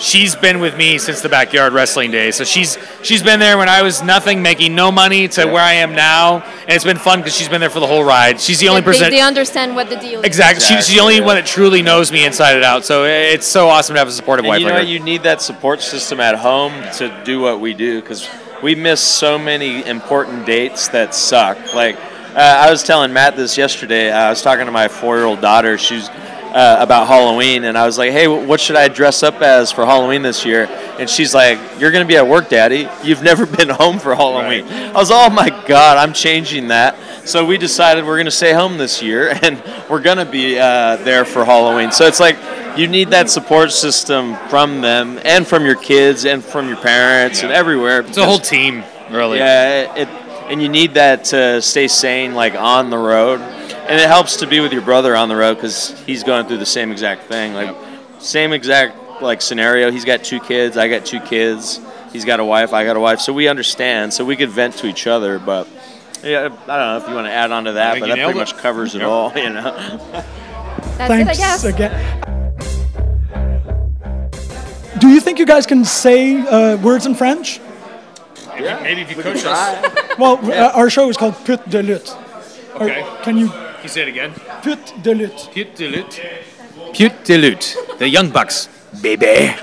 she's 0.00 0.34
been 0.36 0.60
with 0.60 0.76
me 0.76 0.98
since 0.98 1.20
the 1.20 1.28
backyard 1.28 1.72
wrestling 1.72 2.10
days. 2.10 2.36
So 2.36 2.44
she's 2.44 2.78
she's 3.02 3.22
been 3.22 3.40
there 3.40 3.58
when 3.58 3.68
I 3.68 3.82
was 3.82 4.02
nothing, 4.02 4.42
making 4.42 4.74
no 4.74 4.90
money, 4.90 5.28
to 5.28 5.46
where 5.46 5.62
I 5.62 5.74
am 5.74 5.92
now, 5.94 6.42
and 6.42 6.70
it's 6.70 6.84
been 6.84 6.98
fun 6.98 7.20
because 7.20 7.36
she's 7.36 7.48
been 7.48 7.60
there 7.60 7.70
for 7.70 7.80
the 7.80 7.86
whole 7.86 8.04
ride. 8.04 8.40
She's 8.40 8.60
the 8.60 8.68
only 8.68 8.80
They- 8.80 8.86
person. 8.86 9.10
They, 9.10 9.20
understand 9.20 9.74
what 9.74 9.90
the 9.90 9.96
deal 9.96 10.20
is. 10.20 10.26
Exactly. 10.26 10.64
She, 10.64 10.74
she's 10.74 10.88
the 10.88 11.00
only 11.00 11.16
yeah. 11.16 11.24
one 11.24 11.36
that 11.36 11.46
truly 11.46 11.82
knows 11.82 12.10
me 12.10 12.24
inside 12.24 12.54
and 12.54 12.64
out. 12.64 12.84
So 12.84 13.04
it's 13.04 13.46
so 13.46 13.68
awesome 13.68 13.94
to 13.94 13.98
have 13.98 14.08
a 14.08 14.12
supportive 14.12 14.44
And 14.44 14.50
wife 14.50 14.60
you 14.60 14.68
know, 14.68 14.74
her. 14.74 14.82
you 14.82 15.00
need 15.00 15.22
that 15.24 15.42
support 15.42 15.82
system 15.82 16.20
at 16.20 16.36
home 16.36 16.72
to 16.94 17.22
do 17.24 17.40
what 17.40 17.60
we 17.60 17.74
do 17.74 18.00
because 18.00 18.28
we 18.62 18.74
miss 18.74 19.00
so 19.00 19.38
many 19.38 19.84
important 19.86 20.46
dates 20.46 20.88
that 20.88 21.14
suck. 21.14 21.74
Like 21.74 21.96
uh, 22.34 22.64
I 22.66 22.70
was 22.70 22.82
telling 22.82 23.12
Matt 23.12 23.36
this 23.36 23.58
yesterday. 23.58 24.10
I 24.10 24.30
was 24.30 24.42
talking 24.42 24.66
to 24.66 24.72
my 24.72 24.88
four-year-old 24.88 25.40
daughter. 25.40 25.76
She's 25.76 26.08
uh, 26.58 26.76
about 26.80 27.06
Halloween, 27.06 27.62
and 27.62 27.78
I 27.78 27.86
was 27.86 27.98
like, 27.98 28.10
"Hey, 28.10 28.26
what 28.26 28.60
should 28.60 28.74
I 28.74 28.88
dress 28.88 29.22
up 29.22 29.40
as 29.42 29.70
for 29.70 29.86
Halloween 29.86 30.22
this 30.22 30.44
year?" 30.44 30.64
And 30.98 31.08
she's 31.08 31.32
like, 31.32 31.56
"You're 31.78 31.92
gonna 31.92 32.04
be 32.04 32.16
at 32.16 32.26
work, 32.26 32.48
Daddy. 32.48 32.88
You've 33.04 33.22
never 33.22 33.46
been 33.58 33.68
home 33.68 34.00
for 34.00 34.12
Halloween." 34.16 34.66
I 34.66 34.92
was, 34.94 35.12
"Oh 35.12 35.30
my 35.30 35.50
God, 35.68 35.98
I'm 35.98 36.12
changing 36.12 36.68
that." 36.68 36.96
So 37.24 37.44
we 37.44 37.58
decided 37.58 38.04
we're 38.04 38.16
gonna 38.16 38.32
stay 38.32 38.52
home 38.52 38.76
this 38.76 39.00
year, 39.00 39.38
and 39.42 39.62
we're 39.88 40.00
gonna 40.00 40.24
be 40.24 40.58
uh, 40.58 40.96
there 40.96 41.24
for 41.24 41.44
Halloween. 41.44 41.92
So 41.92 42.06
it's 42.06 42.18
like 42.18 42.36
you 42.76 42.88
need 42.88 43.10
that 43.10 43.30
support 43.30 43.70
system 43.70 44.34
from 44.48 44.80
them, 44.80 45.20
and 45.24 45.46
from 45.46 45.64
your 45.64 45.76
kids, 45.76 46.24
and 46.24 46.44
from 46.44 46.66
your 46.66 46.78
parents, 46.78 47.44
and 47.44 47.52
everywhere. 47.52 48.00
it's 48.00 48.18
a 48.18 48.26
whole 48.26 48.40
team, 48.40 48.82
really. 49.10 49.38
Yeah, 49.38 49.94
it, 49.94 50.02
it, 50.02 50.08
and 50.50 50.60
you 50.60 50.68
need 50.68 50.94
that 50.94 51.24
to 51.26 51.62
stay 51.62 51.86
sane, 51.86 52.34
like 52.34 52.54
on 52.56 52.90
the 52.90 52.98
road, 52.98 53.40
and 53.88 54.00
it 54.00 54.06
helps 54.08 54.36
to 54.38 54.46
be 54.46 54.60
with 54.60 54.72
your 54.72 54.82
brother 54.82 55.16
on 55.16 55.28
the 55.28 55.36
road 55.36 55.54
because 55.54 55.90
he's 56.02 56.22
going 56.22 56.46
through 56.46 56.58
the 56.58 56.66
same 56.66 56.92
exact 56.92 57.24
thing, 57.24 57.54
like 57.54 57.74
same 58.18 58.52
exact 58.52 59.22
like 59.22 59.40
scenario. 59.42 59.90
He's 59.90 60.04
got 60.04 60.22
two 60.24 60.40
kids, 60.40 60.76
I 60.76 60.88
got 60.88 61.04
two 61.06 61.20
kids. 61.20 61.80
He's 62.12 62.24
got 62.24 62.40
a 62.40 62.44
wife, 62.44 62.72
I 62.72 62.84
got 62.84 62.96
a 62.96 63.00
wife, 63.00 63.20
so 63.20 63.32
we 63.34 63.48
understand. 63.48 64.14
So 64.14 64.24
we 64.24 64.34
could 64.36 64.48
vent 64.48 64.76
to 64.78 64.86
each 64.86 65.06
other, 65.06 65.38
but 65.38 65.68
yeah, 66.22 66.44
I 66.44 66.48
don't 66.48 66.66
know 66.66 66.96
if 66.98 67.08
you 67.08 67.14
want 67.14 67.26
to 67.26 67.32
add 67.32 67.50
on 67.52 67.64
to 67.64 67.72
that, 67.72 68.00
but 68.00 68.06
that 68.08 68.14
pretty 68.16 68.30
it. 68.30 68.34
much 68.36 68.56
covers 68.56 68.94
it 68.94 69.00
Yep. 69.00 69.08
all, 69.08 69.32
you 69.36 69.50
know. 69.50 69.62
That's 70.96 71.00
it, 71.00 71.00
I 71.00 71.24
Thanks 71.24 71.38
guess. 71.38 71.64
again. 71.64 72.24
Do 74.98 75.08
you 75.08 75.20
think 75.20 75.38
you 75.38 75.46
guys 75.46 75.66
can 75.66 75.84
say 75.84 76.38
uh, 76.40 76.76
words 76.78 77.06
in 77.06 77.14
French? 77.14 77.60
Maybe 78.58 79.02
if 79.02 79.16
you 79.16 79.22
coach 79.22 79.44
us. 79.44 80.18
Well, 80.18 80.38
uh, 80.50 80.72
our 80.74 80.90
show 80.90 81.08
is 81.08 81.16
called 81.16 81.36
Put 81.44 81.68
de 81.70 81.80
lutte. 81.82 82.10
Or 82.80 82.84
Okay. 82.90 83.06
Can 83.22 83.36
you 83.38 83.48
Can 83.78 83.84
you 83.84 83.90
say 83.90 84.02
it 84.02 84.08
again? 84.08 84.32
Put 84.60 85.04
de 85.04 85.14
lutte? 85.14 85.50
Put 85.54 85.76
de 85.76 85.86
lutte. 85.86 86.20
Put 86.92 87.24
de 87.24 87.38
lutte. 87.38 87.76
The 87.98 88.08
Young 88.08 88.30
Bucks, 88.30 88.68
baby. 89.00 89.54